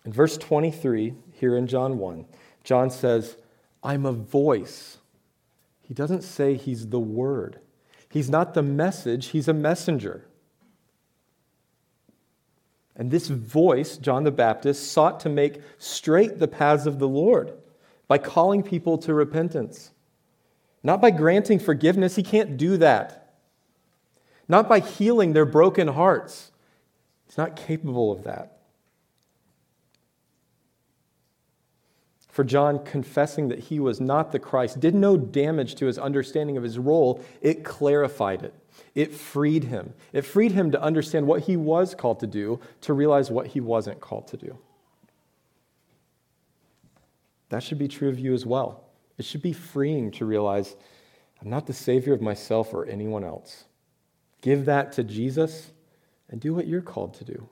In 0.06 0.14
verse 0.14 0.38
23, 0.38 1.14
here 1.34 1.58
in 1.58 1.68
John 1.68 1.98
1, 1.98 2.26
John 2.64 2.90
says, 2.90 3.38
I'm 3.84 4.06
a 4.06 4.12
voice. 4.12 4.98
He 5.82 5.94
doesn't 5.94 6.24
say 6.24 6.56
he's 6.56 6.88
the 6.88 7.00
word. 7.00 7.60
He's 8.10 8.30
not 8.30 8.54
the 8.54 8.64
message, 8.64 9.28
he's 9.28 9.48
a 9.48 9.54
messenger. 9.54 10.26
And 12.96 13.12
this 13.12 13.28
voice, 13.28 13.98
John 13.98 14.24
the 14.24 14.32
Baptist, 14.32 14.92
sought 14.92 15.20
to 15.22 15.30
make 15.30 15.62
straight 15.78 16.40
the 16.40 16.48
paths 16.48 16.86
of 16.86 17.00
the 17.00 17.08
Lord 17.10 17.52
by 18.08 18.18
calling 18.18 18.64
people 18.64 18.98
to 19.00 19.14
repentance. 19.14 19.92
Not 20.84 21.02
by 21.02 21.12
granting 21.12 21.60
forgiveness, 21.60 22.16
he 22.16 22.24
can't 22.24 22.58
do 22.58 22.78
that. 22.78 23.34
Not 24.48 24.70
by 24.70 24.80
healing 24.80 25.34
their 25.34 25.46
broken 25.46 25.88
hearts, 25.88 26.52
he's 27.26 27.38
not 27.38 27.56
capable 27.56 28.12
of 28.12 28.24
that. 28.24 28.56
For 32.30 32.44
John, 32.44 32.84
confessing 32.84 33.48
that 33.48 33.60
he 33.60 33.80
was 33.80 34.02
not 34.02 34.34
the 34.34 34.40
Christ 34.40 34.82
did 34.82 34.94
no 34.94 35.16
damage 35.16 35.76
to 35.76 35.86
his 35.86 35.98
understanding 35.98 36.58
of 36.58 36.64
his 36.64 36.78
role, 36.78 37.24
it 37.42 37.64
clarified 37.64 38.44
it. 38.44 38.54
It 38.94 39.14
freed 39.14 39.64
him. 39.64 39.94
It 40.12 40.24
freed 40.24 40.52
him 40.52 40.70
to 40.72 40.82
understand 40.82 41.28
what 41.28 41.44
he 41.44 41.56
was 41.56 41.96
called 41.96 42.20
to 42.20 42.28
do, 42.28 42.60
to 42.82 42.94
realize 42.94 43.32
what 43.32 43.48
he 43.48 43.62
wasn't 43.62 44.02
called 44.02 44.28
to 44.28 44.38
do. 44.38 44.58
That 47.56 47.64
should 47.64 47.78
be 47.78 47.88
true 47.88 48.10
of 48.10 48.20
you 48.20 48.34
as 48.34 48.46
well. 48.46 48.84
It 49.18 49.24
should 49.24 49.42
be 49.42 49.54
freeing 49.54 50.12
to 50.12 50.26
realize 50.26 50.76
I'm 51.42 51.50
not 51.50 51.66
the 51.66 51.72
Savior 51.72 52.12
of 52.12 52.22
myself 52.22 52.74
or 52.74 52.86
anyone 52.86 53.24
else. 53.24 53.64
Give 54.42 54.66
that 54.66 54.92
to 54.92 55.06
Jesus 55.06 55.72
and 56.30 56.42
do 56.42 56.54
what 56.54 56.68
you're 56.68 56.82
called 56.82 57.14
to 57.14 57.24
do. 57.24 57.48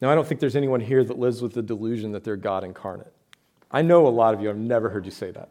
Now, 0.00 0.10
I 0.10 0.14
don't 0.14 0.26
think 0.26 0.40
there's 0.40 0.56
anyone 0.56 0.80
here 0.80 1.04
that 1.04 1.18
lives 1.18 1.42
with 1.42 1.52
the 1.52 1.60
delusion 1.60 2.12
that 2.12 2.24
they're 2.24 2.38
God 2.38 2.64
incarnate. 2.64 3.12
I 3.70 3.82
know 3.82 4.06
a 4.06 4.08
lot 4.08 4.32
of 4.32 4.40
you, 4.40 4.48
I've 4.48 4.56
never 4.56 4.88
heard 4.88 5.04
you 5.04 5.10
say 5.12 5.30
that. 5.32 5.50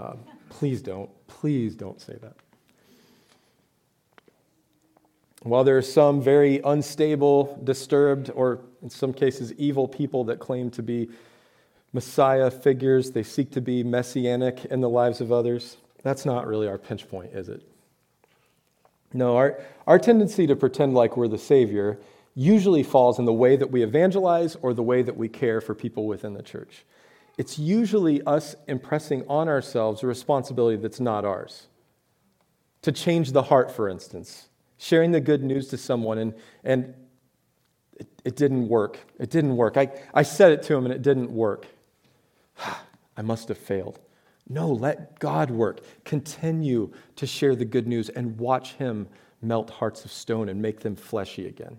Um, 0.00 0.20
please 0.48 0.80
don't. 0.80 1.10
Please 1.26 1.74
don't 1.74 2.00
say 2.00 2.16
that. 2.22 2.34
While 5.42 5.64
there 5.64 5.76
are 5.76 5.82
some 5.82 6.22
very 6.22 6.62
unstable, 6.64 7.60
disturbed, 7.62 8.30
or 8.34 8.60
in 8.80 8.88
some 8.88 9.12
cases 9.12 9.52
evil 9.58 9.86
people 9.86 10.24
that 10.24 10.38
claim 10.38 10.70
to 10.70 10.82
be 10.82 11.10
Messiah 11.94 12.50
figures, 12.50 13.12
they 13.12 13.22
seek 13.22 13.52
to 13.52 13.60
be 13.60 13.82
messianic 13.82 14.66
in 14.66 14.80
the 14.80 14.88
lives 14.88 15.20
of 15.20 15.32
others, 15.32 15.78
that's 16.02 16.26
not 16.26 16.46
really 16.46 16.68
our 16.68 16.76
pinch 16.76 17.08
point, 17.08 17.32
is 17.32 17.48
it? 17.48 17.62
No, 19.14 19.36
our, 19.36 19.60
our 19.86 19.98
tendency 19.98 20.46
to 20.48 20.56
pretend 20.56 20.92
like 20.92 21.16
we're 21.16 21.28
the 21.28 21.38
Savior 21.38 21.98
usually 22.34 22.82
falls 22.82 23.18
in 23.18 23.24
the 23.24 23.32
way 23.32 23.56
that 23.56 23.70
we 23.70 23.82
evangelize 23.82 24.56
or 24.56 24.74
the 24.74 24.82
way 24.82 25.02
that 25.02 25.16
we 25.16 25.28
care 25.28 25.60
for 25.60 25.74
people 25.74 26.06
within 26.06 26.34
the 26.34 26.42
church. 26.42 26.84
It's 27.38 27.58
usually 27.58 28.22
us 28.22 28.56
impressing 28.66 29.24
on 29.28 29.48
ourselves 29.48 30.02
a 30.02 30.06
responsibility 30.06 30.76
that's 30.76 31.00
not 31.00 31.24
ours. 31.24 31.68
To 32.82 32.92
change 32.92 33.32
the 33.32 33.44
heart, 33.44 33.70
for 33.70 33.88
instance, 33.88 34.48
sharing 34.78 35.12
the 35.12 35.20
good 35.20 35.42
news 35.42 35.68
to 35.68 35.78
someone, 35.78 36.18
and, 36.18 36.34
and 36.64 36.92
it, 37.96 38.08
it 38.24 38.36
didn't 38.36 38.68
work. 38.68 38.98
It 39.18 39.30
didn't 39.30 39.56
work. 39.56 39.76
I, 39.76 39.90
I 40.12 40.22
said 40.24 40.52
it 40.52 40.62
to 40.64 40.74
him 40.74 40.84
and 40.84 40.92
it 40.92 41.02
didn't 41.02 41.30
work. 41.30 41.66
I 43.16 43.22
must 43.22 43.48
have 43.48 43.58
failed. 43.58 44.00
No, 44.48 44.68
let 44.68 45.18
God 45.18 45.50
work. 45.50 45.80
Continue 46.04 46.92
to 47.16 47.26
share 47.26 47.56
the 47.56 47.64
good 47.64 47.86
news 47.86 48.08
and 48.10 48.38
watch 48.38 48.74
Him 48.74 49.08
melt 49.40 49.70
hearts 49.70 50.04
of 50.04 50.12
stone 50.12 50.48
and 50.48 50.60
make 50.60 50.80
them 50.80 50.96
fleshy 50.96 51.46
again. 51.46 51.78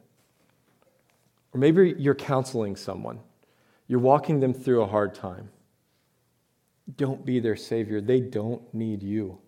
Or 1.53 1.59
maybe 1.59 1.95
you're 1.97 2.15
counseling 2.15 2.75
someone, 2.75 3.19
you're 3.87 3.99
walking 3.99 4.39
them 4.39 4.53
through 4.53 4.81
a 4.81 4.87
hard 4.87 5.15
time. 5.15 5.49
Don't 6.97 7.25
be 7.25 7.39
their 7.39 7.55
Savior. 7.55 8.01
They 8.01 8.19
don't 8.19 8.61
need 8.73 9.01
you. 9.01 9.39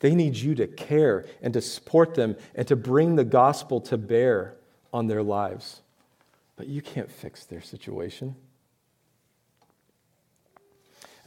They 0.00 0.14
need 0.14 0.36
you 0.36 0.54
to 0.56 0.66
care 0.66 1.24
and 1.40 1.52
to 1.54 1.60
support 1.60 2.14
them 2.14 2.36
and 2.54 2.66
to 2.68 2.76
bring 2.76 3.16
the 3.16 3.24
gospel 3.24 3.80
to 3.82 3.96
bear 3.96 4.56
on 4.92 5.06
their 5.06 5.22
lives. 5.22 5.80
But 6.56 6.68
you 6.68 6.82
can't 6.82 7.10
fix 7.10 7.44
their 7.44 7.60
situation. 7.60 8.36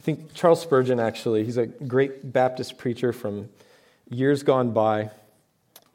I 0.00 0.02
think 0.02 0.34
Charles 0.34 0.60
Spurgeon, 0.62 0.98
actually, 0.98 1.44
he's 1.44 1.58
a 1.58 1.66
great 1.66 2.32
Baptist 2.32 2.78
preacher 2.78 3.12
from 3.12 3.50
years 4.08 4.42
gone 4.42 4.72
by 4.72 5.10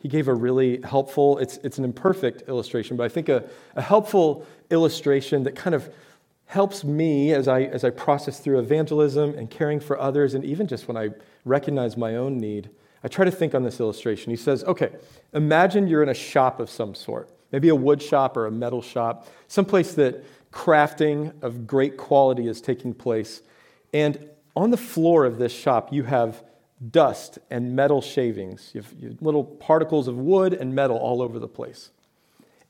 he 0.05 0.07
gave 0.07 0.27
a 0.27 0.33
really 0.35 0.79
helpful, 0.83 1.39
it's, 1.39 1.57
it's 1.63 1.79
an 1.79 1.83
imperfect 1.83 2.47
illustration, 2.47 2.95
but 2.95 3.05
I 3.05 3.09
think 3.09 3.27
a, 3.27 3.43
a 3.75 3.81
helpful 3.81 4.45
illustration 4.69 5.41
that 5.45 5.55
kind 5.55 5.73
of 5.73 5.91
helps 6.45 6.83
me 6.83 7.33
as 7.33 7.47
I, 7.47 7.63
as 7.63 7.83
I 7.83 7.89
process 7.89 8.39
through 8.39 8.59
evangelism 8.59 9.33
and 9.35 9.49
caring 9.49 9.79
for 9.79 9.99
others, 9.99 10.35
and 10.35 10.45
even 10.45 10.67
just 10.67 10.87
when 10.87 10.95
I 10.95 11.09
recognize 11.43 11.97
my 11.97 12.17
own 12.17 12.37
need. 12.37 12.69
I 13.03 13.07
try 13.07 13.25
to 13.25 13.31
think 13.31 13.55
on 13.55 13.63
this 13.63 13.79
illustration. 13.79 14.29
He 14.29 14.35
says, 14.35 14.63
okay, 14.65 14.91
imagine 15.33 15.87
you're 15.87 16.03
in 16.03 16.09
a 16.09 16.13
shop 16.13 16.59
of 16.59 16.69
some 16.69 16.93
sort, 16.93 17.31
maybe 17.51 17.69
a 17.69 17.75
wood 17.75 17.99
shop 17.99 18.37
or 18.37 18.45
a 18.45 18.51
metal 18.51 18.83
shop, 18.83 19.27
someplace 19.47 19.95
that 19.95 20.23
crafting 20.51 21.33
of 21.41 21.65
great 21.65 21.97
quality 21.97 22.47
is 22.47 22.61
taking 22.61 22.93
place. 22.93 23.41
And 23.93 24.29
on 24.55 24.71
the 24.71 24.77
floor 24.77 25.25
of 25.25 25.37
this 25.37 25.51
shop, 25.51 25.91
you 25.91 26.03
have 26.03 26.43
dust 26.91 27.39
and 27.49 27.75
metal 27.75 28.01
shavings. 28.01 28.71
You 28.73 28.81
have, 28.81 28.93
you 28.99 29.09
have 29.09 29.21
little 29.21 29.43
particles 29.43 30.07
of 30.07 30.17
wood 30.17 30.53
and 30.53 30.73
metal 30.73 30.97
all 30.97 31.21
over 31.21 31.39
the 31.39 31.47
place. 31.47 31.91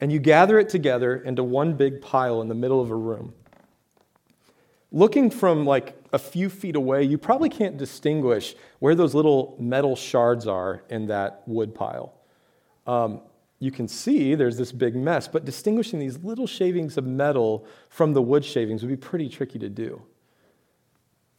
And 0.01 0.11
you 0.11 0.19
gather 0.19 0.59
it 0.59 0.69
together 0.69 1.15
into 1.15 1.43
one 1.43 1.73
big 1.73 2.01
pile 2.01 2.41
in 2.41 2.47
the 2.47 2.55
middle 2.55 2.81
of 2.81 2.91
a 2.91 2.95
room. 2.95 3.33
Looking 4.91 5.29
from 5.29 5.65
like 5.65 5.97
a 6.13 6.19
few 6.19 6.49
feet 6.49 6.75
away, 6.75 7.03
you 7.03 7.17
probably 7.17 7.49
can't 7.49 7.77
distinguish 7.77 8.55
where 8.79 8.95
those 8.95 9.13
little 9.13 9.55
metal 9.59 9.95
shards 9.95 10.47
are 10.47 10.83
in 10.89 11.07
that 11.07 11.43
wood 11.45 11.73
pile. 11.73 12.13
Um, 12.87 13.21
you 13.59 13.71
can 13.71 13.87
see 13.87 14.35
there's 14.35 14.57
this 14.57 14.71
big 14.71 14.95
mess, 14.95 15.27
but 15.27 15.43
distinguishing 15.45 15.99
these 15.99 16.19
little 16.19 16.47
shavings 16.47 16.97
of 16.97 17.05
metal 17.05 17.65
from 17.89 18.13
the 18.13 18.21
wood 18.21 18.45
shavings 18.45 18.83
would 18.83 18.89
be 18.89 18.97
pretty 18.97 19.27
tricky 19.27 19.59
to 19.59 19.69
do. 19.69 20.01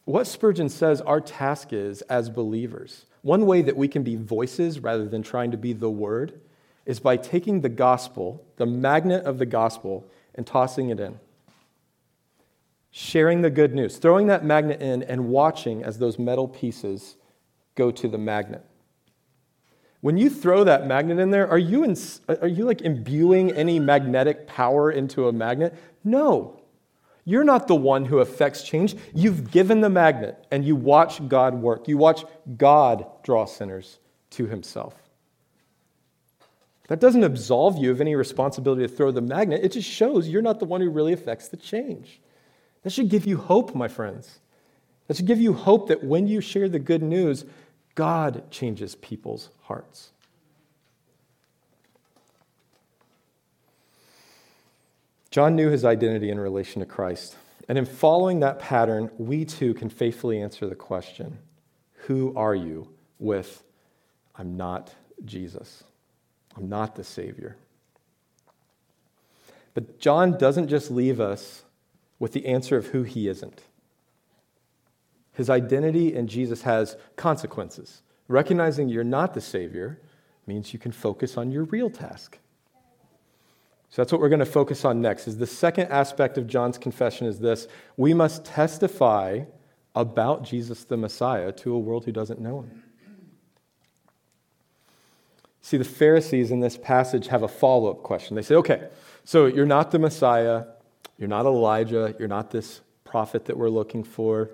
What 0.06 0.28
Spurgeon 0.28 0.68
says 0.68 1.00
our 1.00 1.20
task 1.20 1.72
is 1.72 2.00
as 2.02 2.30
believers, 2.30 3.06
one 3.22 3.44
way 3.44 3.60
that 3.62 3.76
we 3.76 3.88
can 3.88 4.04
be 4.04 4.14
voices 4.14 4.78
rather 4.78 5.08
than 5.08 5.24
trying 5.24 5.50
to 5.50 5.56
be 5.56 5.72
the 5.72 5.90
word, 5.90 6.40
is 6.86 7.00
by 7.00 7.16
taking 7.16 7.60
the 7.60 7.68
gospel, 7.68 8.46
the 8.56 8.66
magnet 8.66 9.24
of 9.24 9.38
the 9.38 9.46
gospel, 9.46 10.06
and 10.36 10.46
tossing 10.46 10.90
it 10.90 11.00
in. 11.00 11.18
Sharing 12.92 13.42
the 13.42 13.50
good 13.50 13.74
news, 13.74 13.96
throwing 13.96 14.28
that 14.28 14.44
magnet 14.44 14.80
in 14.80 15.02
and 15.02 15.26
watching 15.26 15.82
as 15.82 15.98
those 15.98 16.20
metal 16.20 16.46
pieces 16.46 17.16
go 17.74 17.90
to 17.90 18.06
the 18.06 18.16
magnet. 18.16 18.64
When 20.02 20.16
you 20.16 20.30
throw 20.30 20.62
that 20.62 20.86
magnet 20.86 21.18
in 21.18 21.30
there, 21.30 21.48
are 21.48 21.58
you, 21.58 21.82
in, 21.82 21.96
are 22.28 22.46
you 22.46 22.64
like 22.64 22.82
imbuing 22.82 23.50
any 23.50 23.80
magnetic 23.80 24.46
power 24.46 24.92
into 24.92 25.26
a 25.26 25.32
magnet? 25.32 25.74
No. 26.04 26.55
You're 27.28 27.44
not 27.44 27.66
the 27.66 27.74
one 27.74 28.04
who 28.04 28.20
affects 28.20 28.62
change. 28.62 28.94
You've 29.12 29.50
given 29.50 29.80
the 29.80 29.90
magnet 29.90 30.46
and 30.52 30.64
you 30.64 30.76
watch 30.76 31.26
God 31.28 31.54
work. 31.54 31.88
You 31.88 31.98
watch 31.98 32.24
God 32.56 33.04
draw 33.24 33.44
sinners 33.44 33.98
to 34.30 34.46
himself. 34.46 34.94
That 36.88 37.00
doesn't 37.00 37.24
absolve 37.24 37.78
you 37.78 37.90
of 37.90 38.00
any 38.00 38.14
responsibility 38.14 38.82
to 38.82 38.88
throw 38.88 39.10
the 39.10 39.20
magnet. 39.20 39.64
It 39.64 39.72
just 39.72 39.90
shows 39.90 40.28
you're 40.28 40.40
not 40.40 40.60
the 40.60 40.66
one 40.66 40.80
who 40.80 40.88
really 40.88 41.12
affects 41.12 41.48
the 41.48 41.56
change. 41.56 42.20
That 42.84 42.90
should 42.90 43.08
give 43.08 43.26
you 43.26 43.36
hope, 43.36 43.74
my 43.74 43.88
friends. 43.88 44.38
That 45.08 45.16
should 45.16 45.26
give 45.26 45.40
you 45.40 45.52
hope 45.52 45.88
that 45.88 46.04
when 46.04 46.28
you 46.28 46.40
share 46.40 46.68
the 46.68 46.78
good 46.78 47.02
news, 47.02 47.44
God 47.96 48.48
changes 48.52 48.94
people's 48.94 49.50
hearts. 49.62 50.12
John 55.36 55.54
knew 55.54 55.68
his 55.68 55.84
identity 55.84 56.30
in 56.30 56.40
relation 56.40 56.80
to 56.80 56.86
Christ. 56.86 57.36
And 57.68 57.76
in 57.76 57.84
following 57.84 58.40
that 58.40 58.58
pattern, 58.58 59.10
we 59.18 59.44
too 59.44 59.74
can 59.74 59.90
faithfully 59.90 60.40
answer 60.40 60.66
the 60.66 60.74
question 60.74 61.36
Who 62.06 62.32
are 62.34 62.54
you? 62.54 62.88
with, 63.18 63.62
I'm 64.34 64.56
not 64.56 64.94
Jesus. 65.26 65.84
I'm 66.56 66.70
not 66.70 66.96
the 66.96 67.04
Savior. 67.04 67.58
But 69.74 69.98
John 69.98 70.38
doesn't 70.38 70.68
just 70.68 70.90
leave 70.90 71.20
us 71.20 71.64
with 72.18 72.32
the 72.32 72.46
answer 72.46 72.78
of 72.78 72.86
who 72.86 73.02
he 73.02 73.28
isn't. 73.28 73.60
His 75.34 75.50
identity 75.50 76.14
in 76.14 76.28
Jesus 76.28 76.62
has 76.62 76.96
consequences. 77.16 78.00
Recognizing 78.26 78.88
you're 78.88 79.04
not 79.04 79.34
the 79.34 79.42
Savior 79.42 80.00
means 80.46 80.72
you 80.72 80.78
can 80.78 80.92
focus 80.92 81.36
on 81.36 81.52
your 81.52 81.64
real 81.64 81.90
task 81.90 82.38
so 83.96 84.02
that's 84.02 84.12
what 84.12 84.20
we're 84.20 84.28
going 84.28 84.40
to 84.40 84.44
focus 84.44 84.84
on 84.84 85.00
next. 85.00 85.26
Is 85.26 85.38
the 85.38 85.46
second 85.46 85.86
aspect 85.86 86.36
of 86.36 86.46
John's 86.46 86.76
confession 86.76 87.26
is 87.26 87.38
this: 87.38 87.66
we 87.96 88.12
must 88.12 88.44
testify 88.44 89.44
about 89.94 90.44
Jesus 90.44 90.84
the 90.84 90.98
Messiah 90.98 91.50
to 91.52 91.72
a 91.72 91.78
world 91.78 92.04
who 92.04 92.12
doesn't 92.12 92.38
know 92.38 92.60
him. 92.60 92.82
See, 95.62 95.78
the 95.78 95.84
Pharisees 95.84 96.50
in 96.50 96.60
this 96.60 96.76
passage 96.76 97.28
have 97.28 97.42
a 97.42 97.48
follow 97.48 97.90
up 97.90 98.02
question. 98.02 98.36
They 98.36 98.42
say, 98.42 98.56
okay, 98.56 98.86
so 99.24 99.46
you're 99.46 99.64
not 99.64 99.92
the 99.92 99.98
Messiah. 99.98 100.64
You're 101.16 101.30
not 101.30 101.46
Elijah. 101.46 102.14
You're 102.18 102.28
not 102.28 102.50
this 102.50 102.82
prophet 103.02 103.46
that 103.46 103.56
we're 103.56 103.70
looking 103.70 104.04
for. 104.04 104.50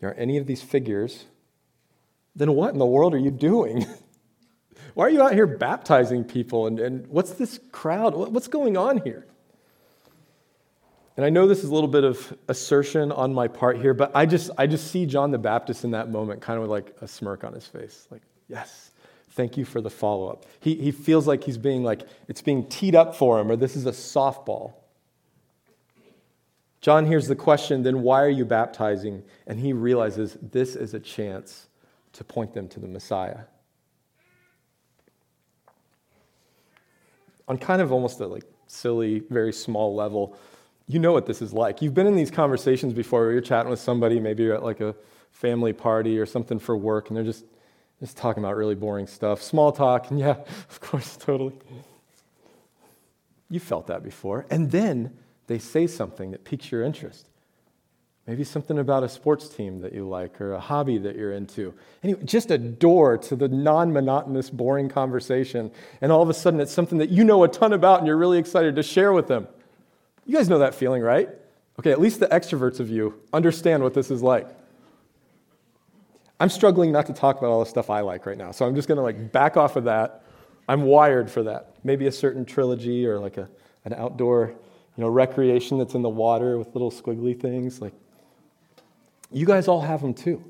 You 0.00 0.08
aren't 0.08 0.18
any 0.18 0.38
of 0.38 0.48
these 0.48 0.60
figures. 0.60 1.26
Then 2.34 2.52
what 2.56 2.72
in 2.72 2.80
the 2.80 2.84
world 2.84 3.14
are 3.14 3.18
you 3.18 3.30
doing? 3.30 3.86
Why 4.94 5.06
are 5.06 5.10
you 5.10 5.22
out 5.22 5.32
here 5.32 5.46
baptizing 5.46 6.24
people? 6.24 6.66
And, 6.66 6.78
and 6.78 7.06
what's 7.08 7.32
this 7.32 7.58
crowd? 7.70 8.14
What's 8.14 8.48
going 8.48 8.76
on 8.76 8.98
here? 8.98 9.26
And 11.16 11.26
I 11.26 11.30
know 11.30 11.46
this 11.46 11.62
is 11.62 11.70
a 11.70 11.74
little 11.74 11.88
bit 11.88 12.04
of 12.04 12.36
assertion 12.48 13.12
on 13.12 13.34
my 13.34 13.46
part 13.46 13.78
here, 13.78 13.92
but 13.92 14.12
I 14.14 14.24
just, 14.24 14.50
I 14.56 14.66
just 14.66 14.90
see 14.90 15.04
John 15.04 15.30
the 15.30 15.38
Baptist 15.38 15.84
in 15.84 15.90
that 15.90 16.10
moment 16.10 16.40
kind 16.40 16.56
of 16.56 16.62
with 16.62 16.70
like 16.70 16.96
a 17.02 17.08
smirk 17.08 17.44
on 17.44 17.52
his 17.52 17.66
face. 17.66 18.06
Like, 18.10 18.22
yes, 18.48 18.92
thank 19.30 19.58
you 19.58 19.64
for 19.66 19.82
the 19.82 19.90
follow 19.90 20.28
up. 20.28 20.46
He, 20.60 20.74
he 20.74 20.90
feels 20.90 21.26
like 21.26 21.44
he's 21.44 21.58
being 21.58 21.82
like, 21.82 22.02
it's 22.28 22.40
being 22.40 22.66
teed 22.66 22.94
up 22.94 23.14
for 23.14 23.38
him, 23.38 23.50
or 23.50 23.56
this 23.56 23.76
is 23.76 23.84
a 23.84 23.92
softball. 23.92 24.72
John 26.80 27.06
hears 27.06 27.28
the 27.28 27.36
question, 27.36 27.82
then 27.82 28.02
why 28.02 28.22
are 28.22 28.30
you 28.30 28.44
baptizing? 28.44 29.22
And 29.46 29.60
he 29.60 29.72
realizes 29.72 30.36
this 30.40 30.74
is 30.74 30.94
a 30.94 31.00
chance 31.00 31.68
to 32.14 32.24
point 32.24 32.54
them 32.54 32.68
to 32.68 32.80
the 32.80 32.88
Messiah. 32.88 33.40
On 37.48 37.58
kind 37.58 37.82
of 37.82 37.92
almost 37.92 38.20
a 38.20 38.26
like 38.26 38.44
silly, 38.66 39.20
very 39.30 39.52
small 39.52 39.94
level, 39.94 40.36
you 40.86 40.98
know 40.98 41.12
what 41.12 41.26
this 41.26 41.42
is 41.42 41.52
like. 41.52 41.82
You've 41.82 41.94
been 41.94 42.06
in 42.06 42.16
these 42.16 42.30
conversations 42.30 42.92
before 42.92 43.22
where 43.22 43.32
you're 43.32 43.40
chatting 43.40 43.70
with 43.70 43.80
somebody, 43.80 44.20
maybe 44.20 44.42
you're 44.42 44.54
at 44.54 44.62
like 44.62 44.80
a 44.80 44.94
family 45.30 45.72
party 45.72 46.18
or 46.18 46.26
something 46.26 46.58
for 46.58 46.76
work, 46.76 47.08
and 47.08 47.16
they're 47.16 47.24
just, 47.24 47.44
just 48.00 48.16
talking 48.16 48.42
about 48.42 48.56
really 48.56 48.74
boring 48.74 49.06
stuff. 49.06 49.42
Small 49.42 49.72
talk, 49.72 50.10
and 50.10 50.18
yeah, 50.26 50.36
of 50.70 50.80
course, 50.80 51.16
totally. 51.16 51.54
You 53.48 53.60
felt 53.60 53.86
that 53.88 54.02
before. 54.02 54.46
And 54.50 54.70
then 54.70 55.16
they 55.46 55.58
say 55.58 55.86
something 55.86 56.30
that 56.30 56.44
piques 56.44 56.70
your 56.70 56.82
interest. 56.82 57.28
Maybe 58.26 58.44
something 58.44 58.78
about 58.78 59.02
a 59.02 59.08
sports 59.08 59.48
team 59.48 59.80
that 59.80 59.92
you 59.92 60.08
like 60.08 60.40
or 60.40 60.52
a 60.52 60.60
hobby 60.60 60.96
that 60.98 61.16
you're 61.16 61.32
into. 61.32 61.74
Anyway, 62.04 62.22
just 62.24 62.52
a 62.52 62.58
door 62.58 63.18
to 63.18 63.34
the 63.34 63.48
non 63.48 63.92
monotonous, 63.92 64.48
boring 64.48 64.88
conversation. 64.88 65.72
And 66.00 66.12
all 66.12 66.22
of 66.22 66.28
a 66.28 66.34
sudden, 66.34 66.60
it's 66.60 66.72
something 66.72 66.98
that 66.98 67.10
you 67.10 67.24
know 67.24 67.42
a 67.42 67.48
ton 67.48 67.72
about 67.72 67.98
and 67.98 68.06
you're 68.06 68.16
really 68.16 68.38
excited 68.38 68.76
to 68.76 68.82
share 68.82 69.12
with 69.12 69.26
them. 69.26 69.48
You 70.24 70.36
guys 70.36 70.48
know 70.48 70.60
that 70.60 70.74
feeling, 70.74 71.02
right? 71.02 71.30
Okay, 71.80 71.90
at 71.90 72.00
least 72.00 72.20
the 72.20 72.28
extroverts 72.28 72.78
of 72.78 72.90
you 72.90 73.20
understand 73.32 73.82
what 73.82 73.92
this 73.92 74.10
is 74.10 74.22
like. 74.22 74.48
I'm 76.38 76.48
struggling 76.48 76.92
not 76.92 77.06
to 77.06 77.12
talk 77.12 77.38
about 77.38 77.50
all 77.50 77.60
the 77.60 77.70
stuff 77.70 77.90
I 77.90 78.00
like 78.00 78.26
right 78.26 78.38
now, 78.38 78.52
so 78.52 78.66
I'm 78.66 78.74
just 78.74 78.88
to 78.88 78.94
like 79.00 79.32
back 79.32 79.56
off 79.56 79.76
of 79.76 79.84
that. 79.84 80.24
I'm 80.68 80.82
wired 80.82 81.30
for 81.30 81.42
that. 81.44 81.74
Maybe 81.82 82.06
a 82.06 82.12
certain 82.12 82.44
trilogy 82.44 83.06
or 83.06 83.18
like 83.18 83.36
a, 83.36 83.48
an 83.84 83.94
outdoor, 83.94 84.54
you 84.96 85.02
know, 85.02 85.08
recreation 85.08 85.78
that's 85.78 85.94
in 85.94 86.02
the 86.02 86.08
water 86.08 86.58
with 86.58 86.68
little 86.74 86.90
squiggly 86.90 87.38
things. 87.38 87.80
Like, 87.80 87.94
you 89.32 89.46
guys 89.46 89.68
all 89.68 89.80
have 89.80 90.00
them 90.02 90.14
too. 90.14 90.42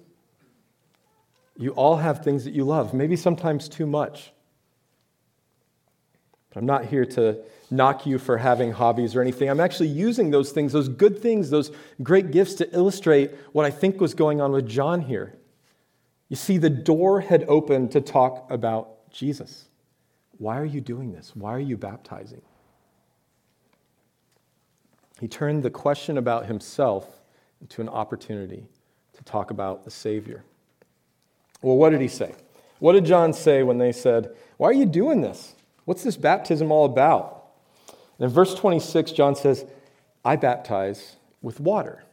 You 1.56 1.70
all 1.72 1.96
have 1.96 2.24
things 2.24 2.44
that 2.44 2.54
you 2.54 2.64
love, 2.64 2.94
maybe 2.94 3.16
sometimes 3.16 3.68
too 3.68 3.86
much. 3.86 4.32
But 6.48 6.60
I'm 6.60 6.66
not 6.66 6.86
here 6.86 7.06
to 7.06 7.38
knock 7.70 8.04
you 8.04 8.18
for 8.18 8.36
having 8.36 8.72
hobbies 8.72 9.14
or 9.16 9.22
anything. 9.22 9.48
I'm 9.48 9.60
actually 9.60 9.88
using 9.88 10.30
those 10.30 10.52
things, 10.52 10.72
those 10.72 10.88
good 10.88 11.18
things, 11.18 11.50
those 11.50 11.70
great 12.02 12.30
gifts 12.30 12.54
to 12.54 12.74
illustrate 12.74 13.32
what 13.52 13.64
I 13.64 13.70
think 13.70 14.00
was 14.00 14.14
going 14.14 14.40
on 14.40 14.52
with 14.52 14.68
John 14.68 15.00
here. 15.00 15.34
You 16.28 16.36
see, 16.36 16.58
the 16.58 16.70
door 16.70 17.20
had 17.20 17.44
opened 17.48 17.92
to 17.92 18.00
talk 18.00 18.50
about 18.50 19.10
Jesus. 19.10 19.68
Why 20.38 20.58
are 20.58 20.64
you 20.64 20.80
doing 20.80 21.12
this? 21.12 21.32
Why 21.34 21.54
are 21.54 21.60
you 21.60 21.76
baptizing? 21.76 22.42
He 25.20 25.28
turned 25.28 25.62
the 25.62 25.70
question 25.70 26.18
about 26.18 26.46
himself 26.46 27.21
into 27.62 27.80
an 27.80 27.88
opportunity 27.88 28.66
to 29.14 29.24
talk 29.24 29.50
about 29.50 29.84
the 29.84 29.90
Savior. 29.90 30.44
Well, 31.62 31.76
what 31.76 31.90
did 31.90 32.00
he 32.00 32.08
say? 32.08 32.34
What 32.80 32.92
did 32.92 33.06
John 33.06 33.32
say 33.32 33.62
when 33.62 33.78
they 33.78 33.92
said, 33.92 34.34
Why 34.58 34.68
are 34.68 34.74
you 34.74 34.86
doing 34.86 35.22
this? 35.22 35.54
What's 35.84 36.02
this 36.02 36.16
baptism 36.16 36.70
all 36.70 36.84
about? 36.84 37.46
And 38.18 38.26
in 38.26 38.30
verse 38.30 38.54
26, 38.54 39.12
John 39.12 39.34
says, 39.34 39.64
I 40.24 40.36
baptize 40.36 41.16
with 41.40 41.60
water. 41.60 42.04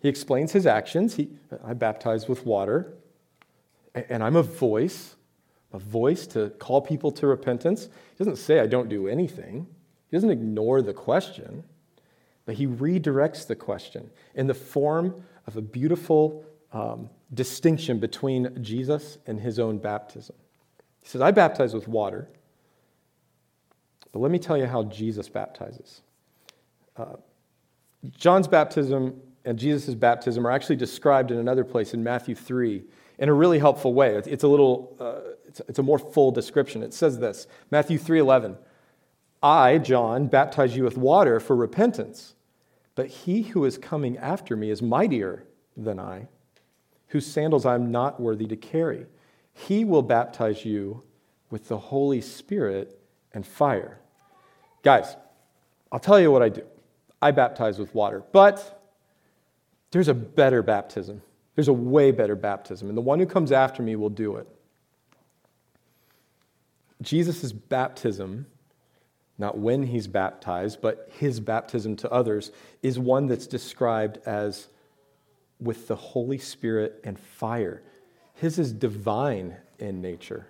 He 0.00 0.08
explains 0.08 0.52
his 0.52 0.66
actions. 0.66 1.16
He, 1.16 1.28
I 1.64 1.74
baptize 1.74 2.28
with 2.28 2.46
water, 2.46 2.94
and 3.94 4.22
I'm 4.22 4.36
a 4.36 4.42
voice, 4.42 5.16
a 5.72 5.78
voice 5.78 6.26
to 6.28 6.50
call 6.50 6.80
people 6.80 7.10
to 7.12 7.26
repentance. 7.26 7.84
He 7.84 8.18
doesn't 8.18 8.36
say 8.36 8.60
I 8.60 8.66
don't 8.66 8.88
do 8.88 9.08
anything, 9.08 9.66
he 10.10 10.16
doesn't 10.16 10.30
ignore 10.30 10.82
the 10.82 10.94
question, 10.94 11.64
but 12.48 12.56
he 12.56 12.66
redirects 12.66 13.46
the 13.46 13.54
question 13.54 14.08
in 14.34 14.46
the 14.46 14.54
form 14.54 15.22
of 15.46 15.58
a 15.58 15.60
beautiful 15.60 16.46
um, 16.72 17.10
distinction 17.34 17.98
between 17.98 18.62
Jesus 18.62 19.18
and 19.26 19.38
his 19.38 19.58
own 19.58 19.76
baptism. 19.76 20.34
He 21.02 21.08
says, 21.08 21.20
I 21.20 21.30
baptize 21.30 21.74
with 21.74 21.86
water, 21.88 22.26
but 24.12 24.20
let 24.20 24.30
me 24.30 24.38
tell 24.38 24.56
you 24.56 24.64
how 24.64 24.84
Jesus 24.84 25.28
baptizes. 25.28 26.00
Uh, 26.96 27.16
John's 28.16 28.48
baptism 28.48 29.20
and 29.44 29.58
Jesus' 29.58 29.94
baptism 29.94 30.46
are 30.46 30.50
actually 30.50 30.76
described 30.76 31.30
in 31.30 31.36
another 31.36 31.64
place 31.64 31.92
in 31.92 32.02
Matthew 32.02 32.34
3 32.34 32.82
in 33.18 33.28
a 33.28 33.34
really 33.34 33.58
helpful 33.58 33.92
way. 33.92 34.14
It's 34.14 34.42
a 34.42 34.48
little, 34.48 34.96
uh, 34.98 35.34
it's, 35.46 35.60
it's 35.68 35.78
a 35.78 35.82
more 35.82 35.98
full 35.98 36.30
description. 36.30 36.82
It 36.82 36.94
says 36.94 37.18
this 37.18 37.46
Matthew 37.70 37.98
3:11, 37.98 38.56
I, 39.42 39.76
John, 39.76 40.28
baptize 40.28 40.74
you 40.74 40.84
with 40.84 40.96
water 40.96 41.40
for 41.40 41.54
repentance, 41.54 42.34
but 42.98 43.06
he 43.06 43.42
who 43.42 43.64
is 43.64 43.78
coming 43.78 44.16
after 44.16 44.56
me 44.56 44.70
is 44.70 44.82
mightier 44.82 45.44
than 45.76 46.00
I, 46.00 46.26
whose 47.06 47.24
sandals 47.24 47.64
I 47.64 47.76
am 47.76 47.92
not 47.92 48.18
worthy 48.18 48.48
to 48.48 48.56
carry. 48.56 49.06
He 49.52 49.84
will 49.84 50.02
baptize 50.02 50.64
you 50.64 51.04
with 51.48 51.68
the 51.68 51.78
Holy 51.78 52.20
Spirit 52.20 53.00
and 53.32 53.46
fire. 53.46 54.00
Guys, 54.82 55.14
I'll 55.92 56.00
tell 56.00 56.18
you 56.18 56.32
what 56.32 56.42
I 56.42 56.48
do. 56.48 56.64
I 57.22 57.30
baptize 57.30 57.78
with 57.78 57.94
water, 57.94 58.24
but 58.32 58.82
there's 59.92 60.08
a 60.08 60.14
better 60.14 60.60
baptism. 60.60 61.22
There's 61.54 61.68
a 61.68 61.72
way 61.72 62.10
better 62.10 62.34
baptism, 62.34 62.88
and 62.88 62.98
the 62.98 63.00
one 63.00 63.20
who 63.20 63.26
comes 63.26 63.52
after 63.52 63.80
me 63.80 63.94
will 63.94 64.10
do 64.10 64.34
it. 64.34 64.48
Jesus' 67.00 67.52
baptism, 67.52 68.46
not 69.38 69.56
when 69.56 69.84
he's 69.84 70.08
baptized, 70.08 70.80
but 70.82 71.08
his 71.18 71.38
baptism 71.38 71.94
to 71.96 72.10
others, 72.10 72.50
is 72.82 72.98
one 72.98 73.28
that's 73.28 73.46
described 73.46 74.18
as 74.26 74.66
with 75.60 75.88
the 75.88 75.96
Holy 75.96 76.38
Spirit 76.38 77.00
and 77.04 77.18
fire. 77.18 77.82
His 78.34 78.58
is 78.58 78.72
divine 78.72 79.56
in 79.78 80.02
nature. 80.02 80.46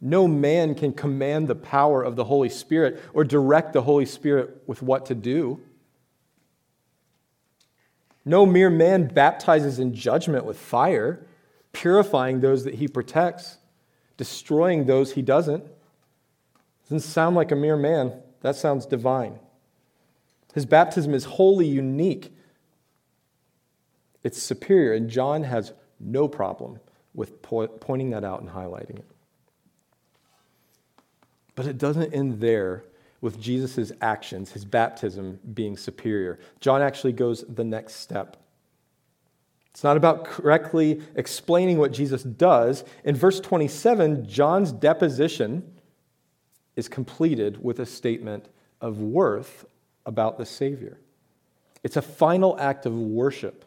No 0.00 0.26
man 0.26 0.74
can 0.74 0.92
command 0.92 1.46
the 1.46 1.54
power 1.54 2.02
of 2.02 2.16
the 2.16 2.24
Holy 2.24 2.48
Spirit 2.48 3.00
or 3.14 3.24
direct 3.24 3.72
the 3.72 3.82
Holy 3.82 4.06
Spirit 4.06 4.62
with 4.66 4.82
what 4.82 5.06
to 5.06 5.14
do. 5.14 5.60
No 8.24 8.46
mere 8.46 8.70
man 8.70 9.06
baptizes 9.06 9.78
in 9.78 9.94
judgment 9.94 10.44
with 10.44 10.58
fire, 10.58 11.24
purifying 11.72 12.40
those 12.40 12.64
that 12.64 12.74
he 12.74 12.88
protects, 12.88 13.58
destroying 14.16 14.86
those 14.86 15.12
he 15.12 15.22
doesn't. 15.22 15.64
Doesn't 16.92 17.08
sound 17.08 17.36
like 17.36 17.50
a 17.50 17.56
mere 17.56 17.78
man. 17.78 18.12
That 18.42 18.54
sounds 18.54 18.84
divine. 18.84 19.38
His 20.52 20.66
baptism 20.66 21.14
is 21.14 21.24
wholly 21.24 21.66
unique. 21.66 22.36
It's 24.22 24.42
superior, 24.42 24.92
and 24.92 25.08
John 25.08 25.44
has 25.44 25.72
no 25.98 26.28
problem 26.28 26.80
with 27.14 27.40
po- 27.40 27.66
pointing 27.66 28.10
that 28.10 28.24
out 28.24 28.42
and 28.42 28.50
highlighting 28.50 28.98
it. 28.98 29.06
But 31.54 31.66
it 31.66 31.78
doesn't 31.78 32.12
end 32.12 32.40
there 32.40 32.84
with 33.22 33.40
Jesus' 33.40 33.90
actions, 34.02 34.52
his 34.52 34.66
baptism 34.66 35.40
being 35.54 35.78
superior. 35.78 36.40
John 36.60 36.82
actually 36.82 37.14
goes 37.14 37.42
the 37.48 37.64
next 37.64 37.94
step. 38.00 38.36
It's 39.70 39.82
not 39.82 39.96
about 39.96 40.26
correctly 40.26 41.00
explaining 41.14 41.78
what 41.78 41.90
Jesus 41.90 42.22
does. 42.22 42.84
In 43.02 43.16
verse 43.16 43.40
27, 43.40 44.28
John's 44.28 44.72
deposition 44.72 45.72
is 46.76 46.88
completed 46.88 47.62
with 47.62 47.78
a 47.78 47.86
statement 47.86 48.46
of 48.80 49.00
worth 49.00 49.66
about 50.06 50.38
the 50.38 50.46
Savior. 50.46 50.98
It's 51.82 51.96
a 51.96 52.02
final 52.02 52.58
act 52.58 52.86
of 52.86 52.94
worship 52.94 53.64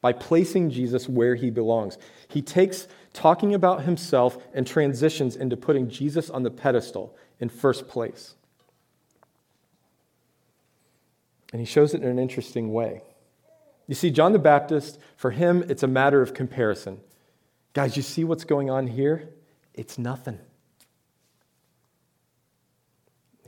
by 0.00 0.12
placing 0.12 0.70
Jesus 0.70 1.08
where 1.08 1.34
he 1.34 1.50
belongs. 1.50 1.98
He 2.28 2.40
takes 2.40 2.86
talking 3.12 3.54
about 3.54 3.82
himself 3.82 4.38
and 4.54 4.66
transitions 4.66 5.34
into 5.34 5.56
putting 5.56 5.88
Jesus 5.88 6.30
on 6.30 6.44
the 6.44 6.50
pedestal 6.50 7.16
in 7.40 7.48
first 7.48 7.88
place. 7.88 8.34
And 11.52 11.60
he 11.60 11.66
shows 11.66 11.94
it 11.94 12.02
in 12.02 12.08
an 12.08 12.18
interesting 12.18 12.72
way. 12.72 13.02
You 13.86 13.94
see, 13.94 14.10
John 14.10 14.32
the 14.32 14.38
Baptist, 14.38 14.98
for 15.16 15.30
him, 15.30 15.64
it's 15.68 15.82
a 15.82 15.88
matter 15.88 16.20
of 16.20 16.34
comparison. 16.34 17.00
Guys, 17.72 17.96
you 17.96 18.02
see 18.02 18.22
what's 18.22 18.44
going 18.44 18.70
on 18.70 18.86
here? 18.86 19.30
It's 19.74 19.98
nothing. 19.98 20.38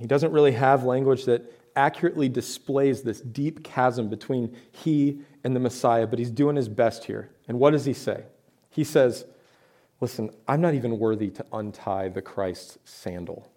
He 0.01 0.07
doesn't 0.07 0.33
really 0.33 0.53
have 0.53 0.83
language 0.85 1.27
that 1.27 1.53
accurately 1.77 2.29
displays 2.29 3.03
this 3.03 3.21
deep 3.21 3.63
chasm 3.63 4.09
between 4.09 4.57
he 4.73 5.21
and 5.45 5.55
the 5.55 5.61
Messiah, 5.61 6.07
but 6.07 6.19
he's 6.19 6.31
doing 6.31 6.57
his 6.57 6.71
best 6.71 7.05
here. 7.05 7.31
And 7.47 7.59
what 7.59 7.73
does 7.73 7.85
he 7.85 7.93
say? 7.93 8.25
He 8.71 8.83
says, 8.83 9.27
Listen, 10.01 10.31
I'm 10.49 10.63
not 10.63 10.73
even 10.73 10.99
worthy 10.99 11.29
to 11.29 11.45
untie 11.53 12.09
the 12.09 12.23
Christ's 12.23 12.79
sandal. 12.87 13.53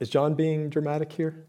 Is 0.00 0.08
John 0.08 0.32
being 0.32 0.70
dramatic 0.70 1.12
here? 1.12 1.44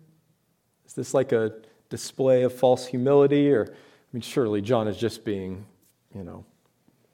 Is 0.85 0.93
this 0.93 1.13
like 1.13 1.31
a 1.31 1.53
display 1.89 2.43
of 2.43 2.53
false 2.53 2.85
humility? 2.85 3.49
Or, 3.49 3.67
I 3.71 3.73
mean, 4.11 4.21
surely 4.21 4.61
John 4.61 4.89
is 4.89 4.97
just 4.97 5.23
being, 5.23 5.65
you 6.13 6.25
know, 6.25 6.43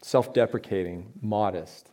self 0.01 0.33
deprecating, 0.33 1.13
modest. 1.21 1.91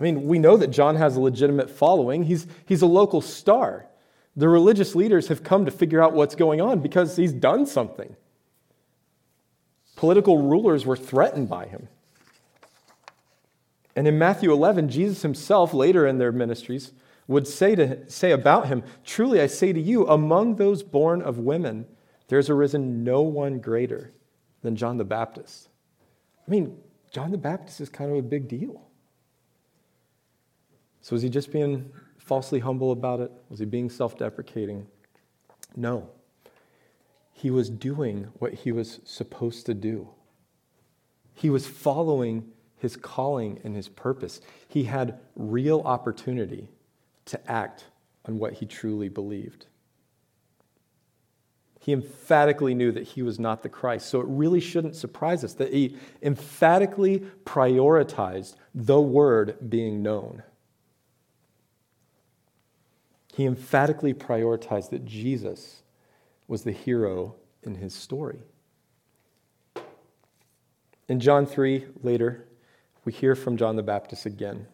I 0.00 0.02
mean, 0.02 0.26
we 0.26 0.38
know 0.38 0.56
that 0.56 0.68
John 0.68 0.96
has 0.96 1.16
a 1.16 1.20
legitimate 1.20 1.68
following. 1.68 2.24
He's, 2.24 2.46
he's 2.64 2.80
a 2.80 2.86
local 2.86 3.20
star. 3.20 3.86
The 4.34 4.48
religious 4.48 4.94
leaders 4.94 5.28
have 5.28 5.44
come 5.44 5.66
to 5.66 5.70
figure 5.70 6.02
out 6.02 6.14
what's 6.14 6.34
going 6.34 6.60
on 6.62 6.80
because 6.80 7.16
he's 7.16 7.32
done 7.32 7.66
something. 7.66 8.16
Political 9.96 10.38
rulers 10.38 10.86
were 10.86 10.96
threatened 10.96 11.50
by 11.50 11.66
him. 11.66 11.88
And 13.94 14.08
in 14.08 14.18
Matthew 14.18 14.50
11, 14.50 14.88
Jesus 14.88 15.20
himself, 15.20 15.74
later 15.74 16.06
in 16.06 16.16
their 16.16 16.32
ministries, 16.32 16.92
would 17.28 17.46
say, 17.46 17.74
to, 17.74 18.10
say 18.10 18.30
about 18.30 18.68
him, 18.68 18.82
Truly 19.04 19.42
I 19.42 19.46
say 19.46 19.74
to 19.74 19.80
you, 19.80 20.06
among 20.06 20.56
those 20.56 20.82
born 20.82 21.20
of 21.20 21.38
women, 21.38 21.86
there's 22.28 22.48
arisen 22.48 23.04
no 23.04 23.20
one 23.20 23.58
greater 23.58 24.12
than 24.62 24.76
John 24.76 24.96
the 24.96 25.04
Baptist. 25.04 25.68
I 26.46 26.50
mean, 26.50 26.78
John 27.10 27.30
the 27.30 27.38
Baptist 27.38 27.80
is 27.82 27.90
kind 27.90 28.10
of 28.10 28.16
a 28.16 28.22
big 28.22 28.48
deal. 28.48 28.89
So 31.02 31.14
was 31.14 31.22
he 31.22 31.28
just 31.28 31.52
being 31.52 31.90
falsely 32.18 32.60
humble 32.60 32.92
about 32.92 33.20
it? 33.20 33.32
Was 33.48 33.58
he 33.58 33.64
being 33.64 33.90
self 33.90 34.18
deprecating? 34.18 34.86
No. 35.76 36.08
He 37.32 37.50
was 37.50 37.70
doing 37.70 38.28
what 38.38 38.52
he 38.52 38.72
was 38.72 39.00
supposed 39.04 39.66
to 39.66 39.74
do. 39.74 40.08
He 41.32 41.48
was 41.48 41.66
following 41.66 42.52
his 42.76 42.96
calling 42.96 43.60
and 43.64 43.74
his 43.74 43.88
purpose. 43.88 44.40
He 44.68 44.84
had 44.84 45.18
real 45.36 45.80
opportunity 45.80 46.68
to 47.26 47.50
act 47.50 47.84
on 48.26 48.38
what 48.38 48.54
he 48.54 48.66
truly 48.66 49.08
believed. 49.08 49.66
He 51.78 51.92
emphatically 51.92 52.74
knew 52.74 52.92
that 52.92 53.04
he 53.04 53.22
was 53.22 53.38
not 53.38 53.62
the 53.62 53.70
Christ. 53.70 54.10
So 54.10 54.20
it 54.20 54.26
really 54.28 54.60
shouldn't 54.60 54.96
surprise 54.96 55.42
us 55.44 55.54
that 55.54 55.72
he 55.72 55.96
emphatically 56.22 57.24
prioritized 57.44 58.56
the 58.74 59.00
word 59.00 59.56
being 59.70 60.02
known 60.02 60.42
he 63.34 63.46
emphatically 63.46 64.12
prioritized 64.12 64.90
that 64.90 65.04
Jesus 65.04 65.82
was 66.48 66.62
the 66.64 66.72
hero 66.72 67.36
in 67.62 67.76
his 67.76 67.94
story. 67.94 68.40
In 71.08 71.20
John 71.20 71.46
3, 71.46 71.86
later, 72.02 72.46
we 73.04 73.12
hear 73.12 73.34
from 73.34 73.56
John 73.56 73.76
the 73.76 73.82
Baptist 73.82 74.26
again. 74.26 74.66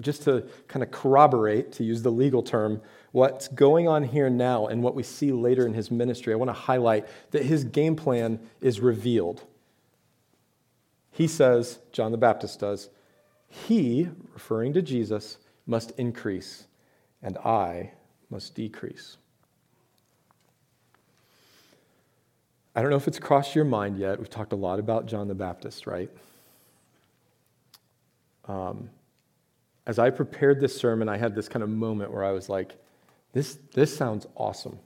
Just 0.00 0.22
to 0.22 0.48
kind 0.66 0.82
of 0.82 0.90
corroborate, 0.90 1.70
to 1.72 1.84
use 1.84 2.02
the 2.02 2.10
legal 2.10 2.42
term, 2.42 2.82
what's 3.12 3.46
going 3.46 3.86
on 3.86 4.02
here 4.02 4.28
now 4.28 4.66
and 4.66 4.82
what 4.82 4.96
we 4.96 5.04
see 5.04 5.30
later 5.30 5.66
in 5.66 5.72
his 5.72 5.90
ministry, 5.90 6.32
I 6.32 6.36
want 6.36 6.48
to 6.48 6.52
highlight 6.52 7.06
that 7.30 7.44
his 7.44 7.62
game 7.62 7.94
plan 7.94 8.40
is 8.60 8.80
revealed. 8.80 9.42
He 11.12 11.28
says, 11.28 11.78
John 11.92 12.10
the 12.10 12.18
Baptist 12.18 12.58
does, 12.58 12.90
he, 13.48 14.08
referring 14.32 14.72
to 14.72 14.82
Jesus, 14.82 15.38
must 15.64 15.92
increase, 15.92 16.66
and 17.22 17.38
I 17.38 17.92
must 18.30 18.54
decrease. 18.54 19.16
I 22.76 22.82
don't 22.82 22.90
know 22.90 22.96
if 22.96 23.06
it's 23.06 23.20
crossed 23.20 23.54
your 23.54 23.64
mind 23.64 23.98
yet. 23.98 24.18
We've 24.18 24.28
talked 24.28 24.52
a 24.52 24.56
lot 24.56 24.78
about 24.80 25.06
John 25.06 25.28
the 25.28 25.34
Baptist, 25.34 25.86
right? 25.86 26.10
Um, 28.46 28.90
as 29.86 29.98
I 29.98 30.10
prepared 30.10 30.60
this 30.60 30.76
sermon, 30.76 31.08
I 31.08 31.16
had 31.16 31.34
this 31.34 31.48
kind 31.48 31.62
of 31.62 31.68
moment 31.68 32.12
where 32.12 32.24
I 32.24 32.32
was 32.32 32.48
like, 32.48 32.76
this, 33.32 33.58
this 33.74 33.96
sounds 33.96 34.26
awesome. 34.34 34.78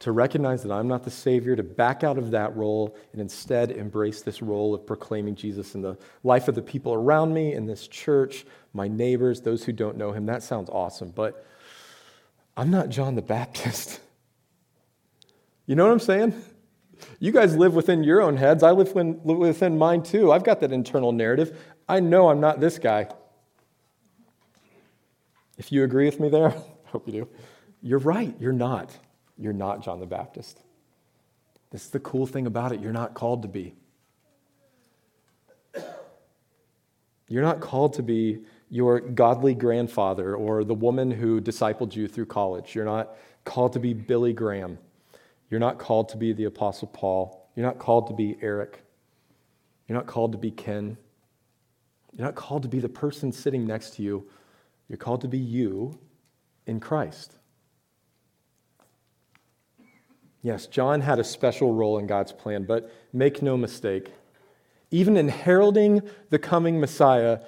To 0.00 0.12
recognize 0.12 0.64
that 0.64 0.72
I'm 0.72 0.88
not 0.88 1.04
the 1.04 1.10
Savior, 1.10 1.54
to 1.54 1.62
back 1.62 2.02
out 2.02 2.18
of 2.18 2.32
that 2.32 2.56
role 2.56 2.96
and 3.12 3.20
instead 3.20 3.70
embrace 3.70 4.20
this 4.22 4.42
role 4.42 4.74
of 4.74 4.84
proclaiming 4.84 5.36
Jesus 5.36 5.74
in 5.74 5.82
the 5.82 5.96
life 6.24 6.48
of 6.48 6.56
the 6.56 6.62
people 6.62 6.92
around 6.92 7.32
me, 7.32 7.54
in 7.54 7.66
this 7.66 7.86
church, 7.86 8.44
my 8.74 8.88
neighbors, 8.88 9.40
those 9.40 9.64
who 9.64 9.72
don't 9.72 9.96
know 9.96 10.12
him. 10.12 10.26
That 10.26 10.42
sounds 10.42 10.68
awesome. 10.70 11.10
But 11.10 11.46
I'm 12.56 12.70
not 12.70 12.88
John 12.88 13.14
the 13.14 13.22
Baptist. 13.22 14.00
You 15.64 15.76
know 15.76 15.84
what 15.84 15.92
I'm 15.92 16.00
saying? 16.00 16.34
You 17.20 17.30
guys 17.30 17.56
live 17.56 17.74
within 17.74 18.02
your 18.02 18.20
own 18.20 18.36
heads. 18.36 18.64
I 18.64 18.72
live 18.72 18.94
within 18.94 19.78
mine 19.78 20.02
too. 20.02 20.32
I've 20.32 20.42
got 20.42 20.58
that 20.60 20.72
internal 20.72 21.12
narrative. 21.12 21.56
I 21.88 22.00
know 22.00 22.28
I'm 22.28 22.40
not 22.40 22.58
this 22.58 22.80
guy. 22.80 23.08
If 25.56 25.70
you 25.70 25.84
agree 25.84 26.06
with 26.06 26.18
me 26.18 26.28
there, 26.28 26.48
I 26.86 26.88
hope 26.90 27.06
you 27.06 27.12
do. 27.12 27.28
You're 27.80 28.00
right. 28.00 28.34
You're 28.40 28.52
not. 28.52 28.90
You're 29.38 29.52
not 29.52 29.82
John 29.82 30.00
the 30.00 30.06
Baptist. 30.06 30.60
This 31.70 31.84
is 31.84 31.90
the 31.90 32.00
cool 32.00 32.26
thing 32.26 32.46
about 32.46 32.72
it. 32.72 32.80
You're 32.80 32.92
not 32.92 33.14
called 33.14 33.42
to 33.42 33.48
be. 33.48 33.74
You're 37.28 37.42
not 37.42 37.60
called 37.60 37.94
to 37.94 38.02
be 38.02 38.44
your 38.72 39.00
godly 39.00 39.54
grandfather 39.54 40.34
or 40.34 40.64
the 40.64 40.72
woman 40.72 41.10
who 41.10 41.42
discipled 41.42 41.94
you 41.94 42.08
through 42.08 42.24
college. 42.24 42.74
You're 42.74 42.86
not 42.86 43.14
called 43.44 43.74
to 43.74 43.78
be 43.78 43.92
Billy 43.92 44.32
Graham. 44.32 44.78
You're 45.50 45.60
not 45.60 45.78
called 45.78 46.08
to 46.08 46.16
be 46.16 46.32
the 46.32 46.44
Apostle 46.44 46.88
Paul. 46.88 47.50
You're 47.54 47.66
not 47.66 47.78
called 47.78 48.06
to 48.06 48.14
be 48.14 48.38
Eric. 48.40 48.82
You're 49.86 49.98
not 49.98 50.06
called 50.06 50.32
to 50.32 50.38
be 50.38 50.50
Ken. 50.50 50.96
You're 52.16 52.24
not 52.24 52.34
called 52.34 52.62
to 52.62 52.68
be 52.70 52.80
the 52.80 52.88
person 52.88 53.30
sitting 53.30 53.66
next 53.66 53.96
to 53.96 54.02
you. 54.02 54.26
You're 54.88 54.96
called 54.96 55.20
to 55.20 55.28
be 55.28 55.38
you 55.38 55.98
in 56.66 56.80
Christ. 56.80 57.34
Yes, 60.40 60.66
John 60.66 61.02
had 61.02 61.18
a 61.18 61.24
special 61.24 61.74
role 61.74 61.98
in 61.98 62.06
God's 62.06 62.32
plan, 62.32 62.64
but 62.64 62.90
make 63.12 63.42
no 63.42 63.58
mistake, 63.58 64.12
even 64.90 65.18
in 65.18 65.28
heralding 65.28 66.00
the 66.30 66.38
coming 66.38 66.80
Messiah, 66.80 67.40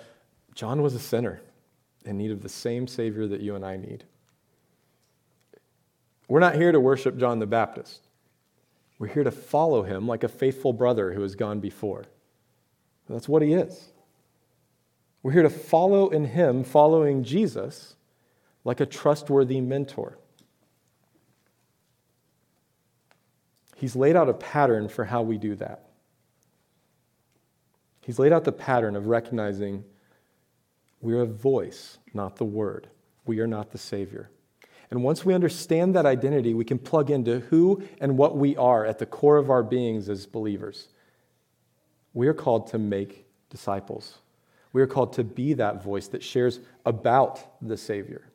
John 0.55 0.83
was 0.83 0.95
a 0.95 1.01
sinner 1.01 1.40
in 2.05 2.17
need 2.17 2.31
of 2.31 2.43
the 2.43 2.49
same 2.49 2.87
Savior 2.87 3.27
that 3.27 3.40
you 3.40 3.55
and 3.57 3.64
I 3.64 3.77
need. 3.77 4.05
We're 6.29 6.40
not 6.40 6.55
here 6.55 6.73
to 6.73 6.81
worship 6.81 7.17
John 7.17 7.38
the 7.38 7.47
Baptist. 7.47 8.07
We're 8.99 9.09
here 9.09 9.25
to 9.25 9.31
follow 9.31 9.83
him 9.83 10.07
like 10.07 10.23
a 10.23 10.29
faithful 10.29 10.73
brother 10.73 11.12
who 11.12 11.23
has 11.23 11.35
gone 11.35 11.61
before. 11.61 12.05
That's 13.09 13.29
what 13.29 13.43
he 13.43 13.53
is. 13.53 13.90
We're 15.23 15.33
here 15.33 15.43
to 15.43 15.51
follow 15.51 16.09
in 16.09 16.27
him, 16.27 16.64
following 16.64 17.25
Jesus 17.25 17.97
like 18.64 18.81
a 18.81 18.87
trustworthy 18.87 19.61
mentor. 19.61 20.19
He's 23.77 23.97
laid 23.97 24.17
out 24.17 24.29
a 24.29 24.35
pattern 24.35 24.88
for 24.88 25.05
how 25.05 25.23
we 25.23 25.37
do 25.37 25.55
that. 25.57 25.88
He's 28.01 28.19
laid 28.19 28.33
out 28.33 28.45
the 28.45 28.53
pattern 28.53 28.97
of 28.97 29.07
recognizing 29.07 29.85
we're 31.05 31.21
a 31.21 31.27
voice, 31.27 31.99
not 32.14 32.37
the 32.37 32.45
word. 32.45 32.88
We 33.27 33.40
are 33.40 33.47
not 33.47 33.73
the 33.73 33.79
Savior. 33.79 34.31
And 34.90 35.03
once 35.03 35.25
we 35.25 35.35
understand 35.35 35.95
that 35.95 36.07
identity, 36.07 36.55
we 36.55 36.64
can 36.64 36.79
plug 36.79 37.11
into 37.11 37.40
who 37.40 37.83
and 38.01 38.17
what 38.17 38.37
we 38.37 38.57
are 38.57 38.87
at 38.87 38.99
the 38.99 39.07
core 39.07 39.37
of 39.37 39.51
our 39.51 39.62
beings 39.62 40.09
as 40.09 40.25
believers. 40.25 40.88
We 42.14 42.27
are 42.27 42.35
called 42.35 42.69
to 42.69 42.79
make 42.79 43.27
disciples. 43.51 44.19
We 44.73 44.81
are 44.83 44.87
called 44.87 45.12
to 45.14 45.25
be 45.25 45.53
that 45.55 45.83
voice 45.83 46.09
that 46.09 46.23
shares 46.23 46.61
about 46.87 47.40
the 47.61 47.77
Savior. 47.77 48.31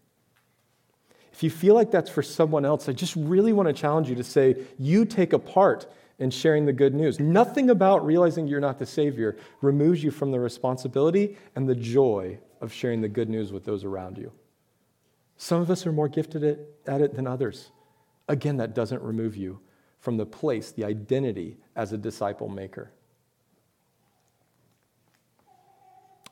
If 1.34 1.42
you 1.42 1.50
feel 1.50 1.74
like 1.74 1.90
that's 1.90 2.10
for 2.10 2.22
someone 2.22 2.66
else, 2.66 2.88
I 2.88 2.94
just 2.94 3.16
really 3.16 3.54
want 3.54 3.68
to 3.68 3.74
challenge 3.74 4.10
you 4.10 4.16
to 4.16 4.24
say, 4.24 4.58
you 4.78 5.06
take 5.06 5.34
a 5.34 5.40
part 5.40 5.92
in 6.20 6.30
sharing 6.30 6.66
the 6.66 6.74
good 6.74 6.94
news. 6.94 7.20
Nothing 7.20 7.70
about 7.70 8.06
realizing 8.06 8.48
you're 8.48 8.60
not 8.60 8.78
the 8.78 8.86
Savior 8.86 9.38
removes 9.62 10.04
you 10.04 10.12
from 10.12 10.32
the 10.32 10.40
responsibility 10.40 11.38
and 11.56 11.68
the 11.68 11.76
joy 11.76 12.38
of 12.62 12.74
sharing 12.74 13.02
the 13.02 13.08
good 13.08 13.30
news 13.30 13.52
with 13.52 13.64
those 13.66 13.84
around 13.84 14.18
you. 14.18 14.32
Some 15.38 15.62
of 15.62 15.72
us 15.72 15.88
are 15.88 15.94
more 15.94 16.10
gifted 16.10 16.44
at, 16.86 17.02
it 17.02 17.16
than 17.16 17.26
others. 17.26 17.72
Again, 18.28 18.58
that 18.58 18.76
doesn't 18.76 19.02
remove 19.02 19.38
you 19.38 19.60
from 20.00 20.18
the 20.18 20.26
place, 20.26 20.72
the 20.72 20.84
identity 20.84 21.58
as 21.76 21.94
a 21.94 21.98
disciple 21.98 22.50
maker. 22.50 22.92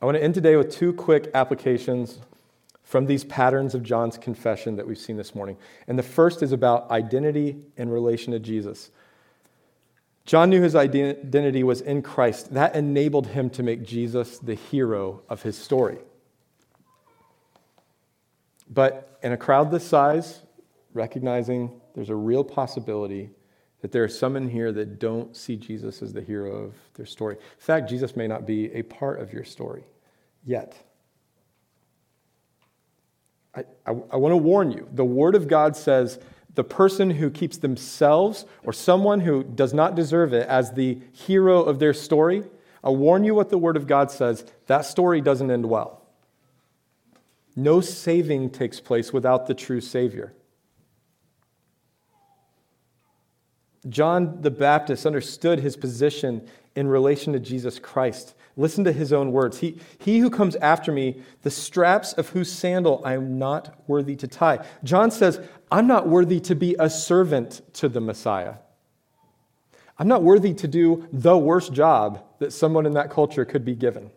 I 0.02 0.06
want 0.06 0.18
to 0.18 0.24
end 0.24 0.36
today 0.36 0.58
with 0.58 0.70
two 0.70 0.94
quick 0.94 1.32
applications 1.34 2.20
from 2.84 3.06
these 3.06 3.24
patterns 3.24 3.74
of 3.74 3.84
John's 3.84 4.18
confession 4.18 4.76
that 4.76 4.88
we've 4.88 4.98
seen 4.98 5.18
this 5.18 5.34
morning. 5.34 5.58
And 5.88 5.98
the 5.98 6.04
first 6.04 6.44
is 6.44 6.52
about 6.52 6.90
identity 6.92 7.58
in 7.78 7.90
relation 7.90 8.32
to 8.34 8.40
Jesus. 8.40 8.92
John 10.28 10.50
knew 10.50 10.62
his 10.62 10.76
identity 10.76 11.64
was 11.64 11.80
in 11.80 12.02
Christ. 12.02 12.54
That 12.54 12.76
enabled 12.76 13.28
him 13.28 13.50
to 13.52 13.64
make 13.64 13.84
Jesus 13.84 14.38
the 14.40 14.56
hero 14.56 15.22
of 15.30 15.42
his 15.42 15.58
story. 15.58 16.00
But 18.70 19.18
in 19.24 19.32
a 19.32 19.38
crowd 19.38 19.72
this 19.72 19.88
size, 19.88 20.42
recognizing 20.94 21.80
there's 21.96 22.10
a 22.10 22.16
real 22.16 22.44
possibility 22.44 23.30
that 23.80 23.94
there 23.94 24.04
are 24.04 24.10
some 24.10 24.36
in 24.36 24.50
here 24.50 24.74
that 24.74 25.00
don't 25.00 25.34
see 25.34 25.56
Jesus 25.56 26.02
as 26.02 26.12
the 26.12 26.22
hero 26.22 26.52
of 26.52 26.74
their 26.96 27.06
story. 27.06 27.36
In 27.36 27.60
fact, 27.60 27.90
Jesus 27.90 28.18
may 28.18 28.28
not 28.28 28.46
be 28.46 28.74
a 28.74 28.82
part 28.82 29.22
of 29.22 29.32
your 29.32 29.46
story 29.46 29.86
yet. 30.44 30.76
I, 33.56 33.62
I, 33.86 33.92
I 34.12 34.18
want 34.18 34.34
to 34.34 34.38
warn 34.38 34.72
you 34.72 34.90
the 34.92 35.06
Word 35.06 35.36
of 35.36 35.48
God 35.48 35.78
says 35.78 36.20
the 36.58 36.64
person 36.64 37.12
who 37.12 37.30
keeps 37.30 37.58
themselves 37.58 38.48
or 38.64 38.74
someone 38.74 39.20
who 39.20 39.44
does 39.44 39.76
not 39.76 39.94
deserve 39.94 40.34
it 40.34 40.48
as 40.48 40.72
the 40.72 40.98
hero 41.14 41.62
of 41.62 41.78
their 41.78 41.94
story, 41.94 42.44
I 42.84 42.90
warn 42.90 43.24
you 43.24 43.36
what 43.36 43.52
the 43.52 43.60
Word 43.60 43.78
of 43.78 43.86
God 43.86 44.10
says 44.10 44.44
that 44.66 44.84
story 44.84 45.22
doesn't 45.22 45.52
end 45.52 45.70
well. 45.70 46.02
No 47.56 47.80
saving 47.80 48.50
takes 48.50 48.80
place 48.80 49.14
without 49.14 49.46
the 49.46 49.54
true 49.54 49.80
Savior. 49.80 50.34
John 53.88 54.42
the 54.42 54.50
Baptist 54.50 55.06
understood 55.06 55.60
his 55.60 55.78
position 55.78 56.48
in 56.76 56.88
relation 56.88 57.34
to 57.34 57.40
Jesus 57.40 57.78
Christ. 57.78 58.34
Listen 58.56 58.84
to 58.84 58.92
his 58.92 59.14
own 59.14 59.32
words. 59.32 59.60
He, 59.60 59.80
he 60.00 60.18
who 60.18 60.32
comes 60.32 60.56
after 60.56 60.92
me, 60.92 61.22
the 61.44 61.52
straps 61.52 62.14
of 62.14 62.30
whose 62.30 62.52
sandal 62.52 63.04
I 63.06 63.14
am 63.14 63.38
not 63.38 63.84
worthy 63.88 64.16
to 64.16 64.28
tie. 64.28 64.66
John 64.84 65.12
says, 65.12 65.40
I'm 65.72 65.88
not 65.88 66.08
worthy 66.08 66.40
to 66.42 66.56
be 66.56 66.76
a 66.80 66.90
servant 66.90 67.62
to 67.74 67.90
the 67.90 68.00
Messiah. 68.00 68.56
I'm 70.00 70.08
not 70.08 70.24
worthy 70.24 70.54
to 70.54 70.68
do 70.68 71.08
the 71.12 71.38
worst 71.38 71.74
job 71.74 72.24
that 72.40 72.54
someone 72.54 72.86
in 72.86 72.94
that 72.94 73.10
culture 73.10 73.46
could 73.46 73.66
be 73.66 73.76
given. 73.76 74.12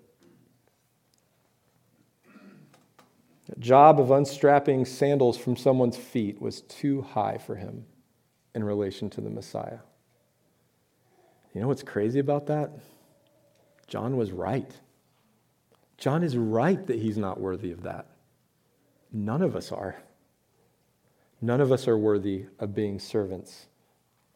The 3.49 3.57
job 3.59 3.99
of 3.99 4.11
unstrapping 4.11 4.85
sandals 4.85 5.37
from 5.37 5.57
someone's 5.57 5.97
feet 5.97 6.41
was 6.41 6.61
too 6.63 7.03
high 7.03 7.39
for 7.39 7.57
him 7.57 7.85
in 8.55 8.63
relation 8.63 9.11
to 9.11 9.21
the 9.21 9.31
Messiah. 9.31 9.79
You 11.55 11.61
know 11.61 11.69
what's 11.69 11.83
crazy 11.83 12.21
about 12.21 12.47
that? 12.47 12.71
John 13.89 14.17
was 14.17 14.31
right. 14.31 14.71
John 15.99 16.23
is 16.23 16.37
right 16.37 16.87
that 16.87 16.99
he's 16.99 17.19
not 17.19 17.41
worthy 17.41 17.73
of 17.73 17.83
that. 17.83 18.07
None 19.13 19.43
of 19.43 19.57
us 19.57 19.73
are. 19.73 19.97
None 21.41 21.61
of 21.61 21.73
us 21.73 21.89
are 21.89 21.97
worthy 21.97 22.47
of 22.59 22.75
being 22.75 22.99
servants 22.99 23.67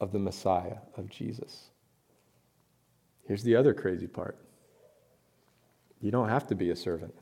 of 0.01 0.13
the 0.13 0.19
Messiah, 0.19 0.79
of 0.97 1.09
Jesus. 1.09 1.71
Here's 3.27 3.43
the 3.43 3.57
other 3.57 3.75
crazy 3.75 4.07
part 4.07 4.39
you 6.01 6.11
don't 6.11 6.29
have 6.29 6.47
to 6.49 6.55
be 6.55 6.71
a 6.71 6.77
servant. 6.77 7.15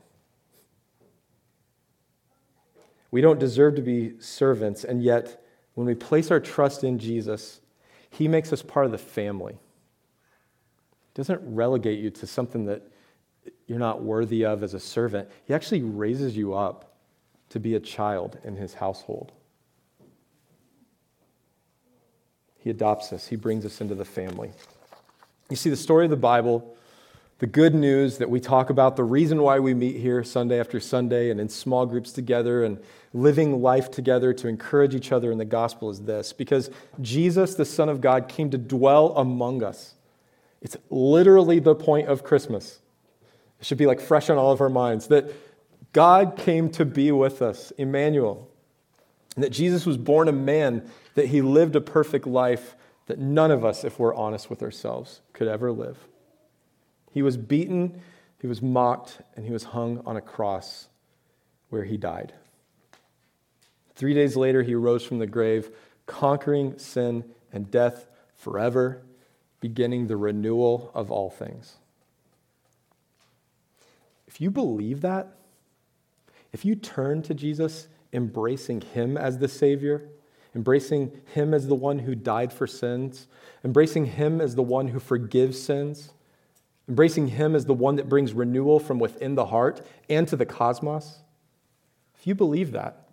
We 3.11 3.21
don't 3.21 3.39
deserve 3.39 3.75
to 3.75 3.81
be 3.81 4.19
servants, 4.19 4.83
and 4.83 5.01
yet 5.01 5.41
when 5.75 5.87
we 5.87 5.95
place 5.95 6.31
our 6.31 6.39
trust 6.39 6.83
in 6.83 6.99
Jesus, 6.99 7.61
He 8.09 8.27
makes 8.27 8.51
us 8.51 8.61
part 8.61 8.85
of 8.85 8.91
the 8.91 8.97
family. 8.97 9.53
He 9.53 11.11
doesn't 11.13 11.39
relegate 11.43 11.99
you 11.99 12.09
to 12.09 12.27
something 12.27 12.65
that 12.65 12.81
you're 13.67 13.79
not 13.79 14.01
worthy 14.01 14.43
of 14.43 14.63
as 14.63 14.73
a 14.73 14.79
servant. 14.79 15.29
He 15.45 15.53
actually 15.53 15.83
raises 15.83 16.35
you 16.35 16.53
up 16.53 16.95
to 17.49 17.59
be 17.59 17.75
a 17.75 17.79
child 17.79 18.39
in 18.43 18.55
His 18.55 18.73
household. 18.73 19.31
He 22.63 22.69
adopts 22.69 23.11
us, 23.11 23.27
He 23.27 23.35
brings 23.35 23.65
us 23.65 23.81
into 23.81 23.95
the 23.95 24.05
family. 24.05 24.51
You 25.49 25.55
see, 25.55 25.69
the 25.69 25.75
story 25.75 26.05
of 26.05 26.11
the 26.11 26.17
Bible, 26.17 26.75
the 27.39 27.47
good 27.47 27.75
news 27.75 28.19
that 28.19 28.29
we 28.29 28.39
talk 28.39 28.69
about, 28.69 28.95
the 28.95 29.03
reason 29.03 29.41
why 29.41 29.59
we 29.59 29.73
meet 29.73 29.97
here 29.97 30.23
Sunday 30.23 30.59
after 30.59 30.79
Sunday 30.79 31.29
and 31.29 31.41
in 31.41 31.49
small 31.49 31.85
groups 31.85 32.13
together 32.13 32.63
and 32.63 32.79
living 33.13 33.61
life 33.61 33.91
together 33.91 34.33
to 34.33 34.47
encourage 34.47 34.95
each 34.95 35.11
other 35.11 35.31
in 35.31 35.37
the 35.37 35.45
gospel 35.45 35.89
is 35.89 36.01
this 36.01 36.31
because 36.31 36.69
Jesus, 37.01 37.55
the 37.55 37.65
Son 37.65 37.89
of 37.89 37.99
God, 37.99 38.29
came 38.29 38.49
to 38.49 38.57
dwell 38.57 39.15
among 39.17 39.61
us. 39.61 39.95
It's 40.61 40.77
literally 40.89 41.59
the 41.59 41.75
point 41.75 42.07
of 42.07 42.23
Christmas. 42.23 42.79
It 43.59 43.65
should 43.65 43.77
be 43.77 43.85
like 43.85 43.99
fresh 43.99 44.29
on 44.29 44.37
all 44.37 44.51
of 44.51 44.61
our 44.61 44.69
minds 44.69 45.07
that 45.07 45.31
God 45.91 46.37
came 46.37 46.69
to 46.71 46.85
be 46.85 47.11
with 47.11 47.41
us, 47.41 47.71
Emmanuel, 47.77 48.49
and 49.35 49.43
that 49.43 49.51
Jesus 49.51 49.85
was 49.85 49.97
born 49.97 50.27
a 50.27 50.31
man, 50.31 50.89
that 51.15 51.27
he 51.27 51.41
lived 51.41 51.75
a 51.75 51.81
perfect 51.81 52.25
life 52.27 52.75
that 53.05 53.19
none 53.19 53.51
of 53.51 53.65
us, 53.65 53.83
if 53.83 53.99
we're 53.99 54.15
honest 54.15 54.49
with 54.49 54.63
ourselves, 54.63 55.21
could 55.33 55.47
ever 55.47 55.71
live. 55.71 55.97
He 57.11 57.21
was 57.21 57.37
beaten, 57.37 58.01
he 58.39 58.47
was 58.47 58.61
mocked, 58.61 59.21
and 59.35 59.45
he 59.45 59.51
was 59.51 59.65
hung 59.65 60.01
on 60.05 60.17
a 60.17 60.21
cross 60.21 60.87
where 61.69 61.83
he 61.83 61.97
died. 61.97 62.33
Three 63.95 64.13
days 64.13 64.35
later, 64.35 64.63
he 64.63 64.75
rose 64.75 65.03
from 65.03 65.19
the 65.19 65.27
grave, 65.27 65.69
conquering 66.05 66.77
sin 66.77 67.23
and 67.51 67.69
death 67.69 68.07
forever, 68.35 69.03
beginning 69.59 70.07
the 70.07 70.17
renewal 70.17 70.91
of 70.93 71.11
all 71.11 71.29
things. 71.29 71.77
If 74.27 74.41
you 74.41 74.49
believe 74.49 75.01
that, 75.01 75.35
if 76.51 76.65
you 76.65 76.75
turn 76.75 77.21
to 77.23 77.33
Jesus, 77.33 77.87
embracing 78.11 78.81
him 78.81 79.17
as 79.17 79.37
the 79.37 79.47
Savior, 79.47 80.09
embracing 80.55 81.11
him 81.33 81.53
as 81.53 81.67
the 81.67 81.75
one 81.75 81.99
who 81.99 82.15
died 82.15 82.53
for 82.53 82.67
sins, 82.67 83.27
embracing 83.63 84.05
him 84.05 84.39
as 84.39 84.55
the 84.55 84.63
one 84.63 84.89
who 84.89 84.99
forgives 84.99 85.61
sins, 85.61 86.11
embracing 86.87 87.27
him 87.27 87.55
as 87.55 87.65
the 87.65 87.73
one 87.73 87.95
that 87.95 88.09
brings 88.09 88.33
renewal 88.33 88.79
from 88.79 88.99
within 88.99 89.35
the 89.35 89.47
heart 89.47 89.85
and 90.09 90.27
to 90.27 90.35
the 90.35 90.45
cosmos, 90.45 91.19
if 92.15 92.27
you 92.27 92.35
believe 92.35 92.71
that, 92.71 93.09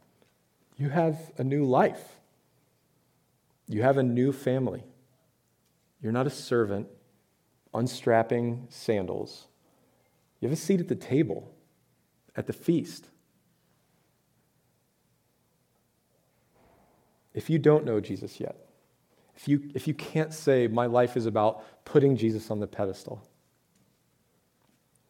you 0.77 0.89
have 0.89 1.33
a 1.37 1.45
new 1.45 1.65
life. 1.65 2.21
You 3.69 3.83
have 3.83 3.99
a 3.99 4.03
new 4.03 4.33
family. 4.33 4.85
You're 6.03 6.13
not 6.13 6.27
a 6.27 6.31
servant 6.31 6.89
unstrapping 7.75 8.67
sandals. 8.69 9.47
You 10.41 10.49
have 10.49 10.57
a 10.57 10.61
seat 10.61 10.81
at 10.81 10.89
the 10.89 10.95
table, 10.95 11.55
at 12.37 12.47
the 12.47 12.53
feast. 12.53 13.07
If 17.35 17.49
you 17.49 17.59
don't 17.59 17.85
know 17.85 18.01
Jesus 18.01 18.41
yet, 18.41 18.57
if 19.37 19.49
you, 19.49 19.71
if 19.75 19.89
you 19.89 19.95
can't 19.95 20.35
say, 20.35 20.67
My 20.67 20.87
life 20.87 21.17
is 21.17 21.27
about 21.27 21.85
putting 21.85 22.17
Jesus 22.17 22.51
on 22.51 22.61
the 22.61 22.67
pedestal, 22.67 23.23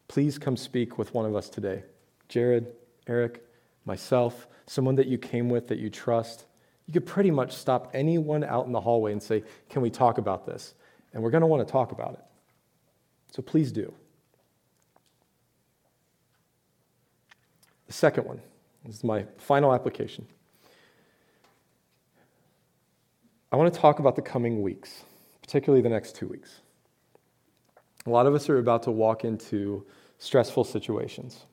please 0.08 0.38
come 0.38 0.56
speak 0.56 0.98
with 0.98 1.14
one 1.14 1.26
of 1.26 1.34
us 1.34 1.48
today. 1.48 1.82
Jared, 2.28 2.66
Eric, 3.06 3.44
myself, 3.84 4.46
someone 4.66 4.94
that 4.96 5.06
you 5.06 5.18
came 5.18 5.48
with 5.48 5.68
that 5.68 5.78
you 5.78 5.90
trust, 5.90 6.44
you 6.86 6.92
could 6.92 7.06
pretty 7.06 7.30
much 7.30 7.52
stop 7.52 7.90
anyone 7.94 8.44
out 8.44 8.66
in 8.66 8.72
the 8.72 8.80
hallway 8.80 9.12
and 9.12 9.22
say, 9.22 9.42
Can 9.68 9.82
we 9.82 9.90
talk 9.90 10.18
about 10.18 10.46
this? 10.46 10.74
And 11.12 11.22
we're 11.22 11.30
going 11.30 11.40
to 11.40 11.46
want 11.46 11.66
to 11.66 11.70
talk 11.70 11.92
about 11.92 12.14
it. 12.14 12.24
So 13.32 13.42
please 13.42 13.72
do. 13.72 13.92
The 17.86 17.92
second 17.92 18.26
one 18.26 18.40
this 18.84 18.96
is 18.96 19.04
my 19.04 19.26
final 19.36 19.74
application. 19.74 20.26
I 23.52 23.56
want 23.56 23.72
to 23.72 23.80
talk 23.80 23.98
about 23.98 24.14
the 24.14 24.22
coming 24.22 24.62
weeks, 24.62 25.04
particularly 25.42 25.82
the 25.82 25.88
next 25.88 26.14
two 26.14 26.28
weeks. 26.28 26.60
A 28.06 28.10
lot 28.10 28.26
of 28.26 28.34
us 28.34 28.48
are 28.48 28.58
about 28.58 28.84
to 28.84 28.90
walk 28.90 29.24
into 29.24 29.84
stressful 30.18 30.64
situations. 30.64 31.46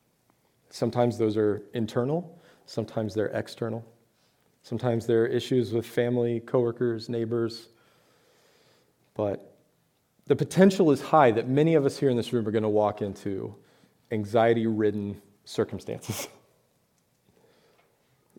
Sometimes 0.70 1.18
those 1.18 1.38
are 1.38 1.64
internal, 1.74 2.40
sometimes 2.66 3.16
they're 3.16 3.28
external. 3.28 3.84
Sometimes 4.62 5.06
there 5.06 5.24
are 5.24 5.28
issues 5.28 5.72
with 5.72 5.86
family, 5.86 6.42
coworkers, 6.42 7.08
neighbors. 7.08 7.70
But 9.16 9.56
the 10.26 10.36
potential 10.36 10.92
is 10.92 11.02
high 11.02 11.32
that 11.32 11.48
many 11.48 11.76
of 11.76 11.86
us 11.86 11.98
here 11.98 12.10
in 12.10 12.18
this 12.18 12.34
room 12.34 12.46
are 12.46 12.52
going 12.52 12.64
to 12.64 12.70
walk 12.70 13.02
into 13.02 13.56
anxiety 14.12 14.68
ridden 14.68 15.22
circumstances. 15.46 16.28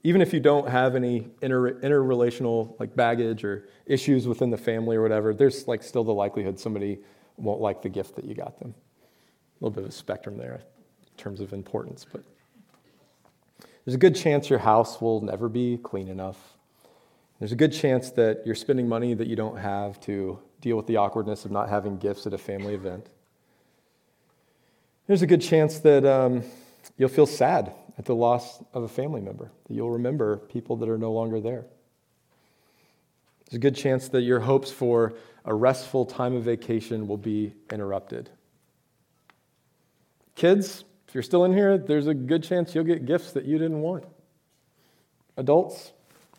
Even 0.05 0.23
if 0.23 0.33
you 0.33 0.41
don't 0.41 0.69
have 0.69 0.95
any 0.95 1.29
inter- 1.43 1.75
interrelational 1.81 2.79
like 2.79 2.95
baggage 2.95 3.45
or 3.45 3.69
issues 3.87 4.29
within 4.29 4.51
the 4.51 4.57
family 4.57 4.97
or 4.97 5.03
whatever, 5.03 5.35
there's 5.35 5.67
like 5.67 5.83
still 5.83 6.05
the 6.05 6.15
likelihood 6.15 6.59
somebody 6.59 6.99
won't 7.37 7.61
like 7.61 7.83
the 7.83 7.89
gift 7.89 8.17
that 8.17 8.25
you 8.25 8.35
got 8.35 8.59
them. 8.59 8.75
A 9.61 9.65
little 9.65 9.75
bit 9.75 9.85
of 9.85 9.91
a 9.91 9.93
spectrum 9.93 10.37
there 10.37 10.61
in 11.03 11.17
terms 11.17 11.41
of 11.41 11.53
importance, 11.53 12.07
but 12.11 12.23
there's 13.85 13.95
a 13.95 13.99
good 13.99 14.15
chance 14.15 14.51
your 14.51 14.59
house 14.59 15.01
will 15.01 15.21
never 15.21 15.49
be 15.49 15.79
clean 15.79 16.09
enough. 16.09 16.37
There's 17.39 17.53
a 17.53 17.57
good 17.57 17.73
chance 17.73 18.11
that 18.13 18.43
you're 18.45 18.55
spending 18.55 18.89
money 18.89 19.15
that 19.15 19.27
you 19.27 19.37
don't 19.37 19.57
have 19.57 19.99
to 20.01 20.39
deal 20.61 20.77
with 20.77 20.87
the 20.87 20.97
awkwardness 20.97 21.45
of 21.45 21.51
not 21.51 21.69
having 21.69 21.97
gifts 21.97 22.27
at 22.27 22.35
a 22.35 22.39
family 22.39 22.75
event. 22.75 23.09
There's 25.07 25.23
a 25.23 25.27
good 25.27 25.41
chance 25.41 25.79
that 25.79 26.05
um, 26.05 26.43
you'll 26.99 27.09
feel 27.09 27.27
sad 27.27 27.73
at 27.99 28.05
the 28.05 28.15
loss 28.15 28.63
of 28.73 28.85
a 28.85 28.89
family 28.89 29.21
member, 29.21 29.51
that 29.67 29.75
you'll 29.75 29.91
remember 29.91 30.37
people 30.37 30.77
that 30.77 30.89
are 30.89 30.99
no 30.99 31.13
longer 31.13 31.41
there. 31.41 31.67
There's 33.45 33.57
a 33.57 33.59
good 33.59 33.75
chance 33.75 34.09
that 34.11 34.23
your 34.23 34.41
hopes 34.41 34.71
for 34.71 35.15
a 35.45 35.55
restful 35.55 36.05
time 36.07 36.35
of 36.37 36.45
vacation 36.45 37.09
will 37.09 37.17
be 37.17 37.55
interrupted. 37.73 38.31
Kids, 40.37 40.85
if 41.09 41.15
you're 41.15 41.23
still 41.23 41.45
in 41.45 41.53
here, 41.53 41.77
there's 41.77 42.07
a 42.07 42.15
good 42.15 42.45
chance 42.45 42.75
you'll 42.75 42.85
get 42.85 43.07
gifts 43.07 43.33
that 43.33 43.45
you 43.45 43.59
didn't 43.59 43.81
want. 43.81 44.05
Adults, 45.37 45.93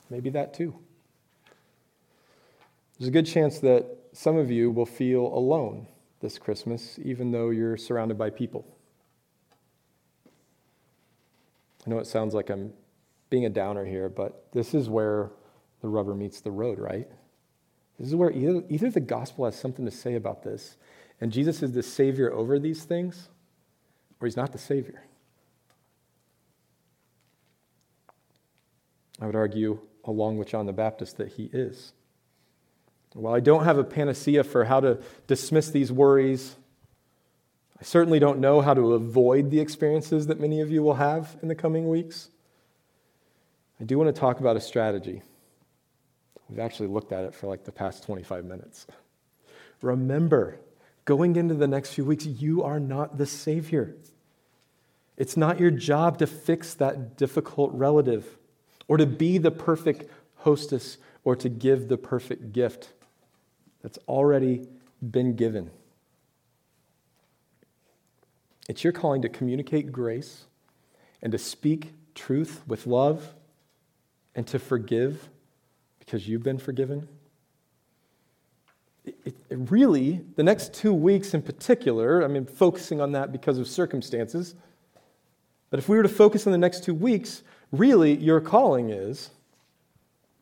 maybe 0.10 0.30
that 0.30 0.53
too. 0.53 0.74
There's 2.97 3.10
a 3.10 3.12
good 3.12 3.26
chance 3.26 3.60
that 3.60 3.86
some 4.14 4.38
of 4.38 4.51
you 4.51 4.72
will 4.72 4.86
feel 4.86 5.26
alone 5.26 5.88
this 6.22 6.38
Christmas, 6.38 6.99
even 7.03 7.32
though 7.32 7.49
you're 7.49 7.78
surrounded 7.78 8.18
by 8.18 8.30
people. 8.30 8.66
I 11.90 11.92
know 11.92 11.98
it 11.98 12.06
sounds 12.06 12.36
like 12.36 12.52
I'm 12.52 12.72
being 13.32 13.46
a 13.46 13.50
downer 13.50 13.84
here, 13.84 14.10
but 14.10 14.46
this 14.52 14.76
is 14.76 14.88
where 14.88 15.32
the 15.82 15.88
rubber 15.88 16.14
meets 16.14 16.40
the 16.40 16.52
road, 16.52 16.78
right? 16.78 17.08
This 17.98 18.10
is 18.10 18.16
where 18.16 18.30
either, 18.30 18.64
either 18.70 18.92
the 18.92 19.00
gospel 19.00 19.46
has 19.46 19.58
something 19.58 19.86
to 19.86 19.92
say 19.92 20.14
about 20.14 20.44
this, 20.44 20.78
and 21.20 21.32
Jesus 21.32 21.64
is 21.64 21.72
the 21.72 21.82
Savior 21.82 22.32
over 22.32 22.60
these 22.60 22.84
things, 22.84 23.30
or 24.22 24.28
he's 24.28 24.38
not 24.38 24.52
the 24.52 24.60
Savior. 24.60 25.02
I 29.20 29.26
would 29.26 29.36
argue, 29.36 29.80
along 30.06 30.38
with 30.38 30.50
John 30.50 30.68
the 30.68 30.74
Baptist, 30.74 31.18
that 31.18 31.30
he 31.30 31.50
is. 31.52 31.94
While 33.14 33.34
I 33.34 33.40
don't 33.40 33.64
have 33.64 33.80
a 33.80 33.84
panacea 33.84 34.44
for 34.44 34.66
how 34.66 34.80
to 34.80 35.00
dismiss 35.26 35.72
these 35.72 35.92
worries, 35.92 36.56
I 37.80 37.84
certainly 37.84 38.19
don't 38.19 38.39
know 38.39 38.61
how 38.61 38.73
to 38.73 38.93
avoid 38.93 39.51
the 39.51 39.59
experiences 39.59 40.27
that 40.27 40.39
many 40.39 40.59
of 40.59 40.69
you 40.69 40.84
will 40.84 40.95
have 40.95 41.38
in 41.41 41.47
the 41.47 41.55
coming 41.55 41.88
weeks. 41.88 42.30
I 43.80 43.86
do 43.86 43.97
want 43.97 44.13
to 44.13 44.19
talk 44.19 44.41
about 44.41 44.57
a 44.57 44.61
strategy. 44.61 45.21
We've 46.49 46.59
actually 46.59 46.89
looked 46.89 47.13
at 47.13 47.23
it 47.23 47.34
for 47.34 47.47
like 47.47 47.63
the 47.63 47.71
past 47.71 48.03
25 48.03 48.43
minutes. 48.43 48.86
Remember, 49.82 50.59
going 51.05 51.38
into 51.38 51.53
the 51.53 51.67
next 51.67 51.93
few 51.93 52.03
weeks, 52.03 52.25
you 52.25 52.63
are 52.63 52.80
not 52.80 53.17
the 53.17 53.25
Savior. 53.25 53.95
It's 55.15 55.38
not 55.38 55.59
your 55.59 55.71
job 55.71 56.17
to 56.19 56.27
fix 56.27 56.73
that 56.75 57.15
difficult 57.15 57.71
relative 57.73 58.38
or 58.88 58.97
to 58.97 59.05
be 59.05 59.38
the 59.38 59.51
perfect 59.51 60.09
hostess 60.38 60.97
or 61.23 61.36
to 61.38 61.47
give 61.47 61.88
the 61.88 61.97
perfect 61.97 62.51
gift 62.51 62.89
that's 63.82 63.99
already 64.07 64.67
been 65.11 65.36
given. 65.36 65.71
It's 68.70 68.84
your 68.84 68.93
calling 68.93 69.24
to 69.24 69.30
communicate 69.30 69.91
grace 69.91 70.45
and 71.24 71.32
to 71.32 71.39
speak 71.39 71.91
truth 72.13 72.61
with 72.67 72.86
love 72.86 73.34
and 74.36 74.45
to 74.45 74.59
forgive 74.59 75.28
because 75.97 76.28
you've 76.28 76.43
been 76.43 76.59
forgiven. 76.59 77.07
It, 79.03 79.15
it, 79.26 79.36
really, 79.49 80.22
the 80.36 80.43
next 80.43 80.76
two 80.76 80.93
weeks 80.93 81.34
in 81.34 81.41
particular, 81.41 82.24
I 82.24 82.28
mean, 82.28 82.45
focusing 82.45 83.01
on 83.01 83.13
that 83.13 83.32
because 83.32 83.57
of 83.57 83.67
circumstances, 83.67 84.53
but 85.72 85.80
if 85.80 85.89
we 85.89 85.97
were 85.97 86.03
to 86.03 86.09
focus 86.09 86.45
on 86.45 86.51
the 86.51 86.59
next 86.59 86.84
two 86.84 86.93
weeks, 86.93 87.41
really, 87.72 88.15
your 88.17 88.39
calling 88.39 88.91
is 88.91 89.32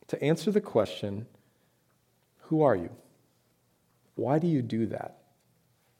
to 0.08 0.22
answer 0.22 0.50
the 0.50 0.60
question 0.60 1.24
Who 2.42 2.60
are 2.60 2.76
you? 2.76 2.90
Why 4.16 4.38
do 4.38 4.46
you 4.46 4.60
do 4.60 4.84
that? 4.86 5.22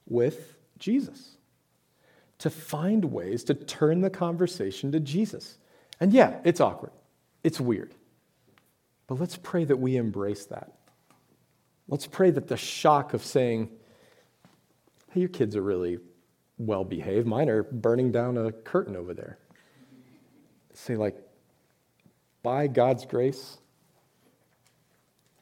With 0.06 0.58
Jesus. 0.78 1.37
To 2.38 2.50
find 2.50 3.04
ways 3.06 3.44
to 3.44 3.54
turn 3.54 4.00
the 4.00 4.10
conversation 4.10 4.92
to 4.92 5.00
Jesus. 5.00 5.58
And 6.00 6.12
yeah, 6.12 6.38
it's 6.44 6.60
awkward, 6.60 6.92
it's 7.42 7.60
weird. 7.60 7.94
But 9.08 9.18
let's 9.18 9.36
pray 9.36 9.64
that 9.64 9.76
we 9.76 9.96
embrace 9.96 10.44
that. 10.46 10.72
Let's 11.88 12.06
pray 12.06 12.30
that 12.30 12.46
the 12.48 12.56
shock 12.56 13.14
of 13.14 13.24
saying, 13.24 13.70
hey, 15.10 15.20
your 15.20 15.30
kids 15.30 15.56
are 15.56 15.62
really 15.62 15.98
well 16.58 16.84
behaved. 16.84 17.26
Mine 17.26 17.48
are 17.48 17.62
burning 17.62 18.12
down 18.12 18.36
a 18.36 18.52
curtain 18.52 18.94
over 18.94 19.14
there. 19.14 19.38
Say, 20.74 20.96
like, 20.96 21.16
by 22.42 22.66
God's 22.66 23.06
grace, 23.06 23.58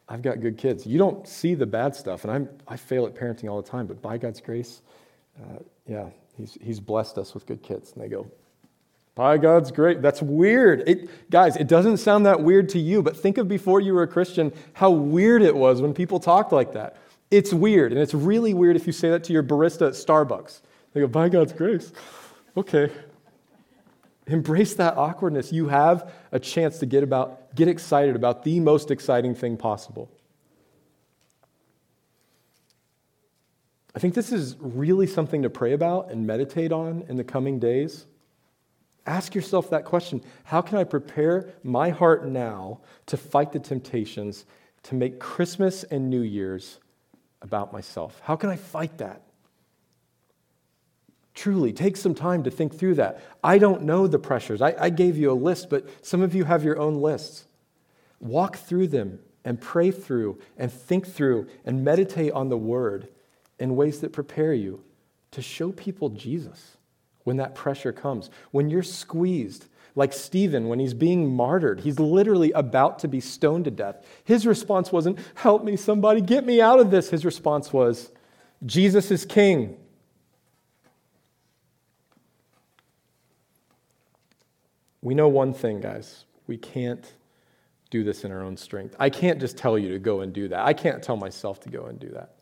I've 0.08 0.22
got 0.22 0.40
good 0.40 0.56
kids. 0.56 0.86
You 0.86 0.98
don't 0.98 1.26
see 1.26 1.54
the 1.54 1.66
bad 1.66 1.96
stuff, 1.96 2.24
and 2.24 2.32
I'm, 2.32 2.48
I 2.68 2.76
fail 2.76 3.06
at 3.06 3.14
parenting 3.14 3.50
all 3.50 3.60
the 3.60 3.68
time, 3.68 3.86
but 3.86 4.00
by 4.00 4.16
God's 4.16 4.40
grace, 4.40 4.82
uh, 5.42 5.58
yeah, 5.86 6.06
he's, 6.36 6.58
he's 6.60 6.80
blessed 6.80 7.18
us 7.18 7.34
with 7.34 7.46
good 7.46 7.62
kids. 7.62 7.92
And 7.92 8.02
they 8.02 8.08
go, 8.08 8.30
by 9.16 9.38
God's 9.38 9.72
grace. 9.72 9.96
That's 10.00 10.22
weird. 10.22 10.86
It, 10.86 11.30
guys, 11.30 11.56
it 11.56 11.66
doesn't 11.66 11.96
sound 11.96 12.26
that 12.26 12.42
weird 12.42 12.68
to 12.70 12.78
you, 12.78 13.02
but 13.02 13.16
think 13.16 13.38
of 13.38 13.48
before 13.48 13.80
you 13.80 13.94
were 13.94 14.02
a 14.02 14.06
Christian 14.06 14.52
how 14.74 14.90
weird 14.90 15.42
it 15.42 15.56
was 15.56 15.80
when 15.82 15.94
people 15.94 16.20
talked 16.20 16.52
like 16.52 16.74
that. 16.74 16.98
It's 17.30 17.52
weird, 17.52 17.92
and 17.92 18.00
it's 18.00 18.14
really 18.14 18.54
weird 18.54 18.76
if 18.76 18.86
you 18.86 18.92
say 18.92 19.10
that 19.10 19.24
to 19.24 19.32
your 19.32 19.42
barista 19.42 19.88
at 19.88 19.94
Starbucks. 19.94 20.60
They 20.92 21.00
go, 21.00 21.08
by 21.08 21.28
God's 21.28 21.52
grace. 21.52 21.92
Okay. 22.56 22.92
Embrace 24.26 24.74
that 24.74 24.96
awkwardness. 24.96 25.52
You 25.52 25.68
have 25.68 26.12
a 26.30 26.38
chance 26.38 26.78
to 26.80 26.86
get 26.86 27.02
about, 27.02 27.54
get 27.54 27.68
excited 27.68 28.16
about 28.16 28.44
the 28.44 28.60
most 28.60 28.90
exciting 28.90 29.34
thing 29.34 29.56
possible. 29.56 30.10
I 33.96 33.98
think 33.98 34.12
this 34.12 34.30
is 34.30 34.56
really 34.60 35.06
something 35.06 35.42
to 35.42 35.48
pray 35.48 35.72
about 35.72 36.10
and 36.10 36.26
meditate 36.26 36.70
on 36.70 37.06
in 37.08 37.16
the 37.16 37.24
coming 37.24 37.58
days. 37.58 38.04
Ask 39.06 39.34
yourself 39.34 39.70
that 39.70 39.86
question 39.86 40.22
How 40.44 40.60
can 40.60 40.76
I 40.76 40.84
prepare 40.84 41.54
my 41.62 41.88
heart 41.88 42.26
now 42.26 42.80
to 43.06 43.16
fight 43.16 43.52
the 43.52 43.58
temptations 43.58 44.44
to 44.82 44.94
make 44.94 45.18
Christmas 45.18 45.82
and 45.82 46.10
New 46.10 46.20
Year's 46.20 46.78
about 47.40 47.72
myself? 47.72 48.20
How 48.22 48.36
can 48.36 48.50
I 48.50 48.56
fight 48.56 48.98
that? 48.98 49.22
Truly, 51.32 51.72
take 51.72 51.96
some 51.96 52.14
time 52.14 52.42
to 52.44 52.50
think 52.50 52.78
through 52.78 52.96
that. 52.96 53.22
I 53.42 53.56
don't 53.56 53.82
know 53.82 54.06
the 54.06 54.18
pressures. 54.18 54.60
I, 54.60 54.74
I 54.78 54.90
gave 54.90 55.16
you 55.16 55.30
a 55.30 55.34
list, 55.34 55.70
but 55.70 55.86
some 56.04 56.20
of 56.20 56.34
you 56.34 56.44
have 56.44 56.64
your 56.64 56.78
own 56.78 57.00
lists. 57.00 57.46
Walk 58.20 58.56
through 58.56 58.88
them 58.88 59.20
and 59.44 59.58
pray 59.58 59.90
through 59.90 60.38
and 60.58 60.70
think 60.70 61.06
through 61.06 61.46
and 61.64 61.82
meditate 61.82 62.32
on 62.32 62.50
the 62.50 62.58
word 62.58 63.08
in 63.58 63.76
ways 63.76 64.00
that 64.00 64.12
prepare 64.12 64.52
you 64.52 64.82
to 65.32 65.42
show 65.42 65.72
people 65.72 66.08
Jesus 66.10 66.76
when 67.24 67.36
that 67.38 67.54
pressure 67.54 67.92
comes. 67.92 68.30
When 68.52 68.70
you're 68.70 68.82
squeezed, 68.82 69.66
like 69.94 70.12
Stephen, 70.12 70.68
when 70.68 70.78
he's 70.78 70.94
being 70.94 71.34
martyred, 71.34 71.80
he's 71.80 71.98
literally 71.98 72.52
about 72.52 72.98
to 73.00 73.08
be 73.08 73.18
stoned 73.18 73.64
to 73.64 73.70
death. 73.70 74.06
His 74.24 74.46
response 74.46 74.92
wasn't, 74.92 75.18
Help 75.34 75.64
me, 75.64 75.76
somebody, 75.76 76.20
get 76.20 76.44
me 76.44 76.60
out 76.60 76.78
of 76.78 76.90
this. 76.90 77.10
His 77.10 77.24
response 77.24 77.72
was, 77.72 78.10
Jesus 78.64 79.10
is 79.10 79.24
king. 79.24 79.76
We 85.02 85.14
know 85.14 85.28
one 85.28 85.54
thing, 85.54 85.80
guys. 85.80 86.24
We 86.46 86.56
can't 86.56 87.12
do 87.90 88.04
this 88.04 88.24
in 88.24 88.32
our 88.32 88.42
own 88.42 88.56
strength. 88.56 88.96
I 88.98 89.10
can't 89.10 89.40
just 89.40 89.56
tell 89.56 89.78
you 89.78 89.92
to 89.92 89.98
go 89.98 90.20
and 90.20 90.32
do 90.32 90.48
that. 90.48 90.66
I 90.66 90.72
can't 90.72 91.02
tell 91.02 91.16
myself 91.16 91.60
to 91.60 91.70
go 91.70 91.86
and 91.86 91.98
do 91.98 92.08
that. 92.10 92.35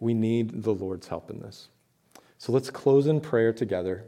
We 0.00 0.14
need 0.14 0.62
the 0.62 0.72
Lord's 0.72 1.08
help 1.08 1.30
in 1.30 1.40
this. 1.40 1.68
So 2.38 2.52
let's 2.52 2.70
close 2.70 3.06
in 3.06 3.20
prayer 3.20 3.52
together. 3.52 4.04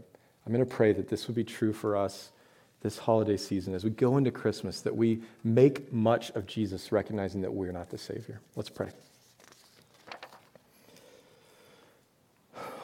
I'm 0.47 0.53
going 0.53 0.65
to 0.65 0.75
pray 0.75 0.93
that 0.93 1.09
this 1.09 1.27
would 1.27 1.35
be 1.35 1.45
true 1.45 1.73
for 1.73 1.97
us 1.97 2.31
this 2.81 2.99
holiday 2.99 3.37
season 3.37 3.75
as 3.75 3.85
we 3.85 3.91
go 3.91 4.17
into 4.17 4.31
Christmas, 4.31 4.81
that 4.83 4.97
we 4.97 5.21
make 5.45 5.93
much 5.93 6.31
of 6.31 6.47
Jesus, 6.47 6.93
recognizing 6.93 7.43
that 7.43 7.53
we're 7.53 7.73
not 7.73 7.91
the 7.91 7.99
Savior. 7.99 8.41
Let's 8.57 8.71
pray. 8.71 8.89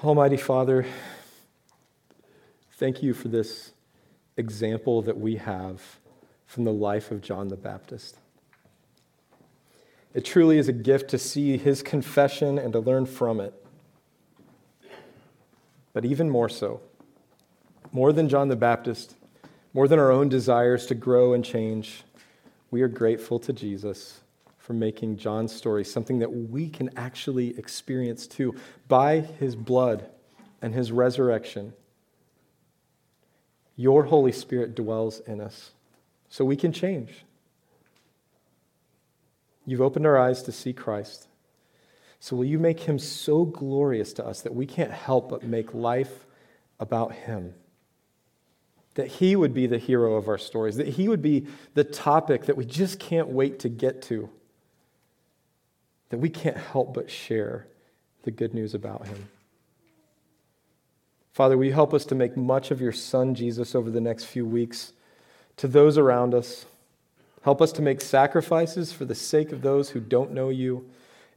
Almighty 0.05 0.37
Father, 0.37 0.85
thank 2.73 3.03
you 3.03 3.15
for 3.15 3.29
this 3.29 3.73
example 4.37 5.01
that 5.03 5.19
we 5.19 5.37
have 5.37 5.81
from 6.47 6.65
the 6.65 6.73
life 6.73 7.11
of 7.11 7.23
John 7.23 7.49
the 7.49 7.57
Baptist. 7.57 8.19
It 10.17 10.25
truly 10.25 10.57
is 10.57 10.67
a 10.67 10.73
gift 10.73 11.11
to 11.11 11.19
see 11.19 11.59
his 11.59 11.83
confession 11.83 12.59
and 12.59 12.73
to 12.73 12.81
learn 12.81 13.05
from 13.05 13.39
it. 13.39 13.53
But 15.93 16.07
even 16.07 16.31
more 16.31 16.49
so, 16.49 16.81
more 17.93 18.15
than 18.15 18.31
John 18.31 18.49
the 18.49 18.57
Baptist, 18.57 19.15
more 19.75 19.87
than 19.87 19.99
our 19.99 20.11
own 20.11 20.31
desires 20.31 20.87
to 20.87 20.95
grow 20.95 21.35
and 21.35 21.45
change, 21.45 22.03
we 22.71 22.81
are 22.81 22.89
grateful 22.89 23.39
to 23.41 23.53
Jesus 23.53 24.21
for 24.57 24.73
making 24.73 25.19
John's 25.19 25.55
story 25.55 25.85
something 25.85 26.19
that 26.21 26.33
we 26.33 26.71
can 26.71 26.89
actually 26.97 27.51
experience 27.59 28.27
too 28.27 28.55
by 28.89 29.21
his 29.21 29.55
blood 29.55 30.07
and 30.63 30.73
his 30.73 30.91
resurrection. 30.91 31.75
Your 33.77 34.05
Holy 34.05 34.33
Spirit 34.33 34.75
dwells 34.75 35.21
in 35.21 35.43
us, 35.43 35.73
so 36.31 36.43
we 36.43 36.57
can 36.57 36.73
change. 36.73 37.27
You've 39.67 39.83
opened 39.83 40.07
our 40.07 40.17
eyes 40.17 40.43
to 40.45 40.53
see 40.53 40.73
Christ. 40.73 41.27
So 42.21 42.37
will 42.37 42.45
you 42.45 42.59
make 42.59 42.81
him 42.81 42.99
so 42.99 43.45
glorious 43.45 44.13
to 44.15 44.27
us 44.27 44.41
that 44.43 44.55
we 44.55 44.65
can't 44.65 44.93
help 44.93 45.29
but 45.29 45.43
make 45.43 45.75
life 45.75 46.25
about 46.81 47.13
him? 47.13 47.55
That 48.95 49.09
he 49.09 49.37
would 49.37 49.53
be 49.53 49.67
the 49.67 49.79
hero 49.79 50.15
of 50.15 50.29
our 50.29 50.39
stories, 50.39 50.77
that 50.77 50.89
he 50.89 51.09
would 51.09 51.21
be 51.21 51.47
the 51.75 51.85
topic 51.85 52.47
that 52.47 52.57
we 52.57 52.65
just 52.65 52.99
can't 52.99 53.29
wait 53.29 53.59
to 53.61 53.69
get 53.69 54.01
to, 54.03 54.31
that 56.09 56.19
we 56.19 56.31
can't 56.31 56.57
help 56.57 56.95
but 56.95 57.11
share 57.11 57.67
the 58.23 58.31
good 58.31 58.55
news 58.55 58.73
about 58.73 59.07
him. 59.07 59.29
Father, 61.33 61.59
will 61.59 61.67
you 61.67 61.73
help 61.75 61.93
us 61.93 62.07
to 62.07 62.15
make 62.15 62.35
much 62.35 62.71
of 62.71 62.81
your 62.81 62.93
Son, 62.93 63.35
Jesus, 63.35 63.75
over 63.75 63.91
the 63.91 64.01
next 64.01 64.25
few 64.25 64.47
weeks 64.47 64.95
to 65.59 65.69
those 65.69 65.99
around 65.99 66.33
us, 66.33 66.65
Help 67.47 67.63
us 67.63 67.71
to 67.71 67.81
make 67.81 68.01
sacrifices 68.01 68.93
for 68.93 69.05
the 69.05 69.15
sake 69.15 69.53
of 69.53 69.63
those 69.63 69.91
who 69.91 70.01
don't 70.01 70.33
know 70.33 70.49
you, 70.49 70.85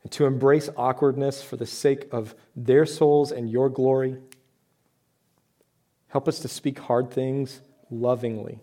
and 0.01 0.11
to 0.11 0.25
embrace 0.25 0.67
awkwardness 0.75 1.43
for 1.43 1.55
the 1.55 1.67
sake 1.67 2.07
of 2.11 2.33
their 2.55 2.83
souls 2.83 3.31
and 3.31 3.47
your 3.47 3.69
glory. 3.69 4.17
Help 6.07 6.27
us 6.27 6.39
to 6.39 6.47
speak 6.47 6.79
hard 6.79 7.11
things 7.11 7.61
lovingly, 7.91 8.57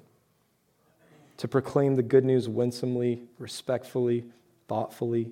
to 1.36 1.46
proclaim 1.46 1.94
the 1.94 2.02
good 2.02 2.24
news 2.24 2.48
winsomely, 2.48 3.22
respectfully, 3.38 4.24
thoughtfully, 4.66 5.30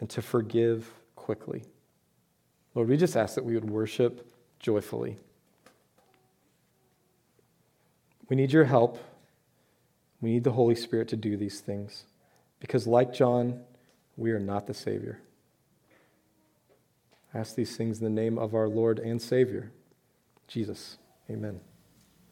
and 0.00 0.08
to 0.08 0.22
forgive 0.22 0.90
quickly. 1.16 1.64
Lord, 2.74 2.88
we 2.88 2.96
just 2.96 3.14
ask 3.14 3.34
that 3.34 3.44
we 3.44 3.52
would 3.52 3.68
worship 3.68 4.26
joyfully. 4.58 5.18
We 8.30 8.36
need 8.36 8.52
your 8.52 8.64
help. 8.64 8.98
We 10.20 10.30
need 10.30 10.44
the 10.44 10.52
Holy 10.52 10.74
Spirit 10.74 11.08
to 11.08 11.16
do 11.16 11.36
these 11.36 11.60
things 11.60 12.04
because, 12.60 12.86
like 12.86 13.12
John, 13.12 13.60
we 14.16 14.30
are 14.32 14.40
not 14.40 14.66
the 14.66 14.74
Savior. 14.74 15.20
I 17.34 17.38
ask 17.38 17.54
these 17.54 17.76
things 17.76 17.98
in 17.98 18.04
the 18.04 18.10
name 18.22 18.38
of 18.38 18.54
our 18.54 18.68
Lord 18.68 18.98
and 18.98 19.20
Savior, 19.20 19.72
Jesus. 20.48 20.96
Amen. 21.30 21.60